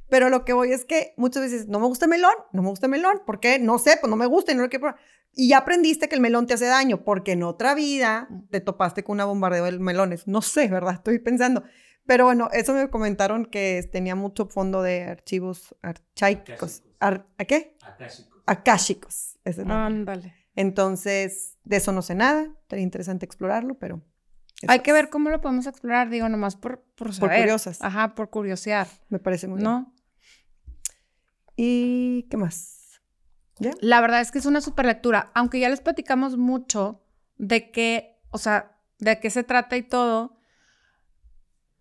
Pero 0.09 0.29
lo 0.29 0.45
que 0.45 0.53
voy 0.53 0.71
es 0.71 0.85
que 0.85 1.13
muchas 1.17 1.43
veces 1.43 1.67
no 1.67 1.79
me 1.79 1.85
gusta 1.87 2.05
el 2.05 2.09
melón, 2.09 2.33
no 2.53 2.61
me 2.63 2.69
gusta 2.69 2.87
el 2.87 2.91
melón, 2.91 3.21
¿por 3.25 3.39
qué? 3.39 3.59
No 3.59 3.77
sé, 3.77 3.97
pues 4.01 4.09
no 4.09 4.15
me 4.15 4.25
gusta 4.25 4.51
y 4.51 4.55
no 4.55 4.63
lo 4.63 4.69
quiero 4.69 4.81
probar. 4.85 4.99
Y 5.33 5.49
ya 5.49 5.57
aprendiste 5.59 6.07
que 6.09 6.15
el 6.15 6.21
melón 6.21 6.47
te 6.47 6.53
hace 6.53 6.65
daño, 6.65 7.03
porque 7.03 7.33
en 7.33 7.43
otra 7.43 7.75
vida 7.75 8.27
te 8.51 8.61
topaste 8.61 9.03
con 9.03 9.15
una 9.15 9.25
bombardeo 9.25 9.65
de 9.65 9.77
melones. 9.79 10.27
No 10.27 10.41
sé, 10.41 10.67
¿verdad? 10.69 10.93
Estoy 10.95 11.19
pensando. 11.19 11.63
Pero 12.05 12.23
bueno, 12.25 12.49
eso 12.53 12.73
me 12.73 12.87
comentaron 12.89 13.45
que 13.45 13.81
tenía 13.91 14.15
mucho 14.15 14.45
fondo 14.47 14.81
de 14.83 15.03
archivos 15.03 15.75
archaicos. 15.81 16.83
Ar- 16.99 17.25
¿A 17.37 17.45
qué? 17.45 17.75
Akáshicos. 17.81 18.43
Akáshicos. 18.45 19.39
ese. 19.43 19.63
Ándale. 19.67 20.33
Entonces, 20.55 21.57
de 21.63 21.77
eso 21.77 21.91
no 21.91 22.01
sé 22.01 22.15
nada. 22.15 22.49
Sería 22.69 22.83
interesante 22.83 23.25
explorarlo, 23.25 23.77
pero... 23.77 24.01
Hay 24.67 24.79
que 24.79 24.93
ver 24.93 25.09
cómo 25.09 25.29
lo 25.29 25.41
podemos 25.41 25.67
explorar, 25.67 26.09
digo, 26.09 26.29
nomás 26.29 26.55
por, 26.55 26.81
por 26.95 27.13
saber. 27.13 27.41
curiosas. 27.41 27.81
Ajá, 27.81 28.15
por 28.15 28.29
curiosear, 28.29 28.87
Me 29.09 29.19
parece 29.19 29.47
muy 29.47 29.57
bien. 29.57 29.69
¿no? 29.69 29.93
¿Y 31.57 32.23
qué 32.29 32.37
más? 32.37 33.01
¿Ya? 33.59 33.71
La 33.81 34.01
verdad 34.01 34.21
es 34.21 34.31
que 34.31 34.39
es 34.39 34.45
una 34.45 34.61
super 34.61 34.85
lectura, 34.85 35.31
aunque 35.33 35.59
ya 35.59 35.69
les 35.69 35.81
platicamos 35.81 36.37
mucho 36.37 37.03
de 37.37 37.71
qué, 37.71 38.21
o 38.29 38.37
sea, 38.37 38.77
de 38.99 39.19
qué 39.19 39.29
se 39.29 39.43
trata 39.43 39.77
y 39.77 39.83
todo. 39.83 40.39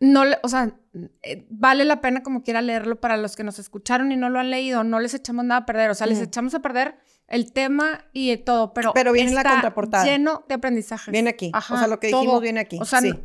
No, 0.01 0.25
o 0.43 0.49
sea, 0.49 0.77
eh, 1.23 1.47
vale 1.51 1.85
la 1.85 2.01
pena 2.01 2.23
como 2.23 2.43
quiera 2.43 2.61
leerlo 2.61 3.01
para 3.01 3.17
los 3.17 3.37
que 3.37 3.45
nos 3.45 3.59
escucharon 3.59 4.13
y 4.13 4.17
no 4.17 4.29
lo 4.29 4.39
han 4.39 4.51
leído, 4.51 4.85
no 4.85 5.01
les 5.01 5.15
echamos 5.15 5.45
nada 5.45 5.63
a 5.63 5.67
perder, 5.67 5.91
o 5.91 5.95
sea, 5.95 6.07
les 6.07 6.21
echamos 6.21 6.55
a 6.55 6.61
perder 6.61 6.99
el 7.29 7.53
tema 7.53 8.05
y 8.13 8.37
todo, 8.39 8.75
pero 8.75 8.93
Pero 8.93 9.13
viene 9.13 9.31
en 9.31 9.35
la 9.35 9.41
está 9.43 9.53
contraportada. 9.53 10.05
lleno 10.05 10.45
de 10.49 10.55
aprendizajes. 10.55 11.11
Viene 11.13 11.31
aquí. 11.31 11.51
Ajá, 11.55 11.75
o 11.75 11.79
sea, 11.79 11.87
lo 11.89 11.99
que 12.01 12.11
todo. 12.11 12.21
dijimos 12.21 12.43
viene 12.43 12.61
aquí. 12.61 12.79
O 12.81 12.85
sea, 12.85 13.01
sí. 13.01 13.11
no, 13.11 13.21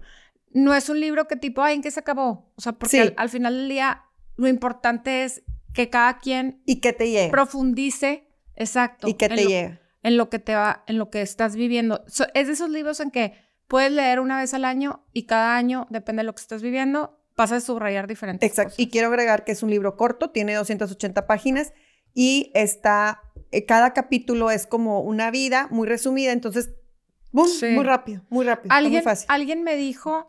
no 0.54 0.74
es 0.74 0.90
un 0.90 1.00
libro 1.00 1.28
que 1.28 1.36
tipo, 1.36 1.62
ay, 1.62 1.76
¿en 1.76 1.82
qué 1.82 1.92
se 1.92 2.00
acabó? 2.00 2.52
O 2.56 2.62
sea, 2.62 2.74
porque 2.74 2.90
Sí. 2.92 3.00
al, 3.00 3.14
al 3.18 3.30
final 3.30 3.54
del 3.56 3.70
día 3.70 4.04
lo 4.38 4.48
importante 4.48 5.24
es 5.26 5.44
que 5.74 5.90
cada 5.90 6.18
quien 6.20 6.62
¿Y 6.66 6.80
qué 6.82 6.94
te 6.94 7.10
llega? 7.12 7.30
profundice, 7.32 8.28
exacto, 8.56 9.08
¿Y 9.08 9.14
qué 9.16 9.26
en 9.26 9.36
te 9.36 9.44
lo- 9.44 9.50
llega? 9.50 9.82
en 10.02 10.16
lo 10.18 10.30
que 10.30 10.40
te 10.40 10.56
va, 10.56 10.84
en 10.88 10.98
lo 10.98 11.10
que 11.10 11.22
estás 11.22 11.56
viviendo. 11.56 12.04
So- 12.08 12.28
es 12.34 12.48
de 12.48 12.54
esos 12.54 12.70
libros 12.70 13.00
en 13.02 13.12
que 13.12 13.34
puedes 13.68 13.92
leer 13.92 14.20
una 14.22 14.38
vez 14.40 14.54
al 14.54 14.64
año 14.66 15.06
y 15.14 15.26
cada 15.26 15.58
año, 15.58 15.88
depende 15.90 16.22
de 16.22 16.24
lo 16.24 16.34
que 16.34 16.42
estés 16.42 16.62
viviendo, 16.62 17.22
vas 17.36 17.52
a 17.52 17.60
subrayar 17.60 18.08
diferentes 18.08 18.50
Exacto. 18.50 18.70
cosas. 18.72 18.80
Y 18.80 18.90
quiero 18.90 19.10
agregar 19.10 19.44
que 19.44 19.52
es 19.52 19.62
un 19.62 19.70
libro 19.70 19.96
corto, 19.98 20.30
tiene 20.32 20.56
280 20.56 21.28
páginas 21.28 21.74
y 22.14 22.52
está, 22.56 23.22
cada 23.68 23.94
capítulo 23.94 24.52
es 24.52 24.68
como 24.68 25.02
una 25.02 25.32
vida 25.32 25.68
muy 25.72 25.88
resumida, 25.88 26.32
entonces. 26.32 26.72
Muy 27.32 27.84
rápido, 27.84 28.24
muy 28.30 28.46
rápido, 28.46 28.66
está 28.66 28.76
muy 28.76 28.86
alguien, 28.86 29.04
fácil. 29.04 29.28
alguien 29.30 29.64
me 29.64 29.76
dijo, 29.76 30.28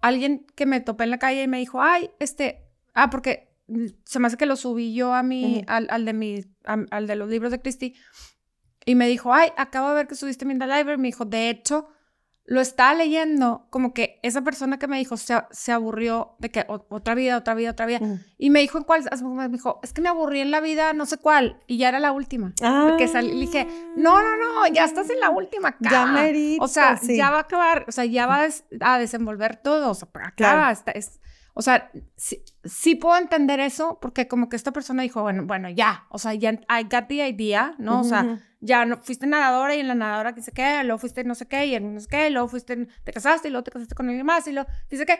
alguien 0.00 0.46
que 0.54 0.66
me 0.66 0.80
topé 0.80 1.04
en 1.04 1.10
la 1.10 1.18
calle 1.18 1.42
y 1.42 1.48
me 1.48 1.58
dijo, 1.58 1.82
ay, 1.82 2.10
este, 2.20 2.64
ah, 2.94 3.10
porque 3.10 3.48
se 4.04 4.18
me 4.18 4.28
hace 4.28 4.36
que 4.36 4.46
lo 4.46 4.54
subí 4.54 4.94
yo 4.94 5.14
a 5.14 5.22
mi, 5.24 5.64
al, 5.66 5.88
al 5.90 6.04
de 6.04 6.12
mi, 6.12 6.44
al 6.64 7.06
de 7.06 7.16
los 7.16 7.28
libros 7.28 7.50
de 7.50 7.60
Christie, 7.60 7.94
y 8.84 8.94
me 8.94 9.08
dijo, 9.08 9.34
ay, 9.34 9.50
acabo 9.56 9.88
de 9.88 9.94
ver 9.96 10.06
que 10.06 10.14
subiste 10.14 10.44
mi 10.44 10.54
library, 10.54 10.96
me 10.96 11.08
dijo, 11.08 11.24
de 11.24 11.50
hecho, 11.50 11.88
lo 12.50 12.62
estaba 12.62 12.94
leyendo, 12.94 13.66
como 13.68 13.92
que 13.92 14.18
esa 14.22 14.40
persona 14.40 14.78
que 14.78 14.86
me 14.88 14.96
dijo 14.96 15.18
se, 15.18 15.34
se 15.50 15.70
aburrió 15.70 16.34
de 16.38 16.50
que 16.50 16.64
otra 16.66 17.14
vida, 17.14 17.36
otra 17.36 17.52
vida, 17.54 17.72
otra 17.72 17.84
vida. 17.84 17.98
Ujú. 18.00 18.18
Y 18.38 18.48
me 18.48 18.60
dijo 18.60 18.78
en 18.78 18.84
cuál, 18.84 19.04
me 19.22 19.48
dijo, 19.50 19.80
es 19.82 19.92
que 19.92 20.00
me 20.00 20.08
aburrí 20.08 20.40
en 20.40 20.50
la 20.50 20.60
vida, 20.60 20.94
no 20.94 21.04
sé 21.04 21.18
cuál, 21.18 21.60
y 21.66 21.76
ya 21.76 21.90
era 21.90 22.00
la 22.00 22.10
última. 22.10 22.54
Ah. 22.62 22.86
Porque 22.88 23.06
salí, 23.06 23.34
le 23.34 23.40
dije, 23.40 23.66
no, 23.96 24.22
no, 24.22 24.36
no, 24.38 24.66
ya 24.72 24.84
estás 24.86 25.10
en 25.10 25.20
la 25.20 25.28
última 25.28 25.68
acá. 25.68 25.90
Ya 25.90 26.06
merito, 26.06 26.64
O 26.64 26.68
sea, 26.68 26.96
sí. 26.96 27.18
ya 27.18 27.30
va 27.30 27.36
a 27.36 27.40
acabar, 27.42 27.84
o 27.86 27.92
sea, 27.92 28.06
ya 28.06 28.26
va 28.26 28.36
a, 28.36 28.42
des- 28.44 28.64
a 28.80 28.98
desenvolver 28.98 29.56
todo, 29.56 29.90
o 29.90 29.94
sea, 29.94 30.08
acá, 30.14 30.32
Claro. 30.34 30.72
está- 30.72 30.92
es- 30.92 31.20
o 31.52 31.60
sea, 31.60 31.90
sí, 32.16 32.42
sí 32.64 32.94
puedo 32.94 33.18
entender 33.18 33.60
eso, 33.60 33.98
porque 34.00 34.26
como 34.26 34.48
que 34.48 34.56
esta 34.56 34.72
persona 34.72 35.02
dijo, 35.02 35.20
bueno, 35.20 35.42
bueno, 35.44 35.68
ya, 35.68 36.06
o 36.08 36.18
sea, 36.18 36.32
ya, 36.32 36.52
I 36.52 36.84
got 36.84 37.08
the 37.08 37.28
idea, 37.28 37.74
¿no? 37.78 38.00
O 38.00 38.04
sea, 38.04 38.22
Ujú. 38.22 38.38
Ya 38.60 38.84
no, 38.84 38.96
fuiste 38.98 39.26
nadadora 39.26 39.74
y 39.74 39.80
en 39.80 39.88
la 39.88 39.94
nadadora 39.94 40.34
que 40.34 40.42
sé 40.42 40.52
qué, 40.52 40.82
luego 40.84 40.98
fuiste 40.98 41.24
no 41.24 41.34
sé 41.34 41.46
qué, 41.46 41.66
y 41.66 41.74
en 41.74 41.94
no 41.94 42.00
sé 42.00 42.08
qué, 42.08 42.30
luego 42.30 42.48
fuiste, 42.48 42.86
te 43.04 43.12
casaste 43.12 43.48
y 43.48 43.50
luego 43.50 43.64
te 43.64 43.70
casaste 43.70 43.94
con 43.94 44.08
alguien 44.08 44.26
más 44.26 44.46
y 44.48 44.52
luego 44.52 44.68
dice 44.90 45.06
que, 45.06 45.18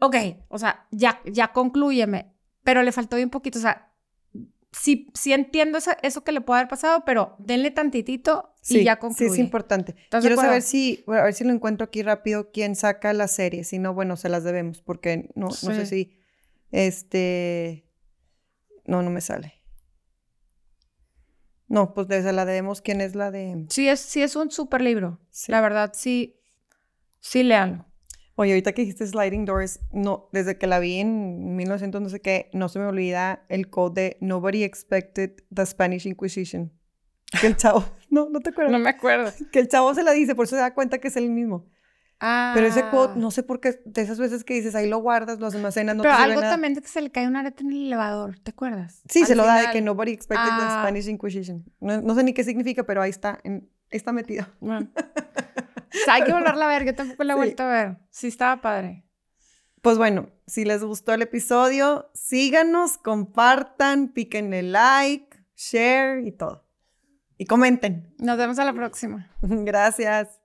ok, 0.00 0.16
o 0.48 0.58
sea, 0.58 0.86
ya, 0.90 1.20
ya 1.24 1.52
conclúyeme, 1.52 2.32
pero 2.64 2.82
le 2.82 2.92
faltó 2.92 3.16
bien 3.16 3.30
poquito, 3.30 3.58
o 3.58 3.62
sea, 3.62 3.92
sí, 4.72 5.08
sí 5.14 5.32
entiendo 5.32 5.78
esa- 5.78 5.96
eso 6.02 6.24
que 6.24 6.32
le 6.32 6.40
puede 6.40 6.60
haber 6.60 6.68
pasado, 6.70 7.04
pero 7.04 7.36
denle 7.38 7.70
tantitito 7.70 8.54
y 8.62 8.64
Sí, 8.78 8.84
ya 8.84 8.94
sí 8.94 9.00
concluye. 9.00 9.32
es 9.32 9.38
importante. 9.38 9.94
¿Estás 10.04 10.22
de 10.24 10.28
Quiero 10.30 10.40
saber 10.40 10.62
si, 10.62 11.02
bueno, 11.06 11.22
a 11.22 11.24
ver 11.26 11.34
si 11.34 11.44
lo 11.44 11.52
encuentro 11.52 11.84
aquí 11.84 12.02
rápido, 12.02 12.50
quién 12.52 12.74
saca 12.76 13.12
la 13.12 13.26
serie. 13.28 13.64
Si 13.64 13.78
no, 13.78 13.92
bueno, 13.92 14.16
se 14.16 14.28
las 14.28 14.44
debemos, 14.44 14.80
porque 14.80 15.30
no, 15.34 15.46
no 15.48 15.50
sé 15.52 15.84
Sí. 15.84 15.86
si, 15.86 16.18
este, 16.70 17.84
no, 18.86 19.02
no 19.02 19.10
me 19.10 19.20
sale. 19.20 19.54
No, 21.72 21.94
pues 21.94 22.06
de- 22.06 22.22
se 22.22 22.32
la 22.32 22.44
debemos. 22.44 22.82
¿Quién 22.82 23.00
es 23.00 23.14
la 23.14 23.30
de...? 23.30 23.64
Sí 23.70 23.88
es, 23.88 23.98
sí 24.00 24.22
es 24.22 24.36
un 24.36 24.50
súper 24.50 24.82
libro, 24.82 25.18
Sí. 25.30 25.50
la 25.50 25.62
verdad, 25.62 25.92
sí, 25.94 26.38
sí 27.20 27.42
léanlo. 27.42 27.86
Oye, 28.34 28.52
ahorita 28.52 28.72
que 28.72 28.82
dijiste 28.82 29.06
Sliding 29.06 29.44
Doors, 29.46 29.80
no, 29.90 30.28
desde 30.32 30.58
que 30.58 30.66
la 30.66 30.78
vi 30.80 30.98
en 30.98 31.56
1900 31.56 32.00
no 32.02 32.08
sé 32.10 32.20
qué, 32.20 32.50
no 32.52 32.68
se 32.68 32.78
me 32.78 32.86
olvida 32.86 33.44
el 33.48 33.70
code 33.70 34.02
de 34.02 34.16
Nobody 34.20 34.64
Expected 34.64 35.32
the 35.54 35.64
Spanish 35.64 36.06
Inquisition. 36.06 36.72
Que 37.40 37.46
el 37.46 37.56
chavo, 37.56 37.84
no, 38.10 38.28
no 38.28 38.40
te 38.40 38.50
acuerdas. 38.50 38.72
No 38.72 38.78
me 38.78 38.90
acuerdo. 38.90 39.30
Que 39.50 39.58
el 39.60 39.68
chavo 39.68 39.94
se 39.94 40.02
la 40.02 40.12
dice, 40.12 40.34
por 40.34 40.44
eso 40.44 40.56
se 40.56 40.60
da 40.62 40.74
cuenta 40.74 40.98
que 40.98 41.08
es 41.08 41.16
el 41.16 41.30
mismo. 41.30 41.66
Ah, 42.24 42.52
Pero 42.54 42.68
ese 42.68 42.84
quote, 42.88 43.18
no 43.18 43.32
sé 43.32 43.42
por 43.42 43.58
qué, 43.58 43.82
de 43.84 44.00
esas 44.00 44.18
veces 44.20 44.44
que 44.44 44.54
dices, 44.54 44.76
ahí 44.76 44.88
lo 44.88 44.98
guardas, 44.98 45.40
lo 45.40 45.48
almacenas, 45.48 45.96
no 45.96 46.04
pero 46.04 46.14
te 46.16 46.22
algo 46.22 46.40
nada. 46.40 46.52
también 46.52 46.72
de 46.74 46.80
que 46.80 46.86
se 46.86 47.00
le 47.00 47.10
cae 47.10 47.26
un 47.26 47.34
arete 47.34 47.64
en 47.64 47.72
el 47.72 47.86
elevador, 47.88 48.38
¿te 48.38 48.52
acuerdas? 48.52 49.02
Sí, 49.08 49.22
Al 49.22 49.26
se 49.26 49.34
lo 49.34 49.44
da 49.44 49.54
de 49.54 49.60
final. 49.62 49.72
que 49.72 49.80
Nobody 49.82 50.12
Expected 50.12 50.46
the 50.46 50.50
Ah. 50.62 50.82
Spanish 50.84 51.08
Inquisition. 51.08 51.64
No, 51.80 52.00
no 52.00 52.14
sé 52.14 52.22
ni 52.22 52.32
qué 52.32 52.44
significa, 52.44 52.84
pero 52.84 53.02
ahí 53.02 53.10
está, 53.10 53.40
en- 53.42 53.68
está 53.90 54.12
metido. 54.12 54.46
Bueno. 54.60 54.88
O 54.94 54.94
sea, 56.04 56.14
hay 56.14 56.22
que 56.22 56.32
volverla 56.32 56.66
a 56.66 56.68
ver, 56.68 56.84
yo 56.84 56.94
tampoco 56.94 57.24
la 57.24 57.32
he 57.32 57.36
Sí. 57.36 57.38
vuelto 57.38 57.62
a 57.64 57.68
ver. 57.68 57.98
Sí, 58.10 58.28
estaba 58.28 58.60
padre. 58.60 59.04
Pues 59.80 59.98
bueno, 59.98 60.28
si 60.46 60.64
les 60.64 60.84
gustó 60.84 61.12
el 61.12 61.22
episodio, 61.22 62.08
síganos, 62.14 62.98
compartan, 62.98 64.12
píquenle 64.12 64.62
like, 64.62 65.36
share 65.56 66.24
y 66.24 66.30
todo. 66.30 66.68
Y 67.36 67.46
comenten. 67.46 68.14
Nos 68.18 68.38
vemos 68.38 68.60
a 68.60 68.64
la 68.64 68.72
próxima. 68.72 69.28
Gracias. 69.42 70.38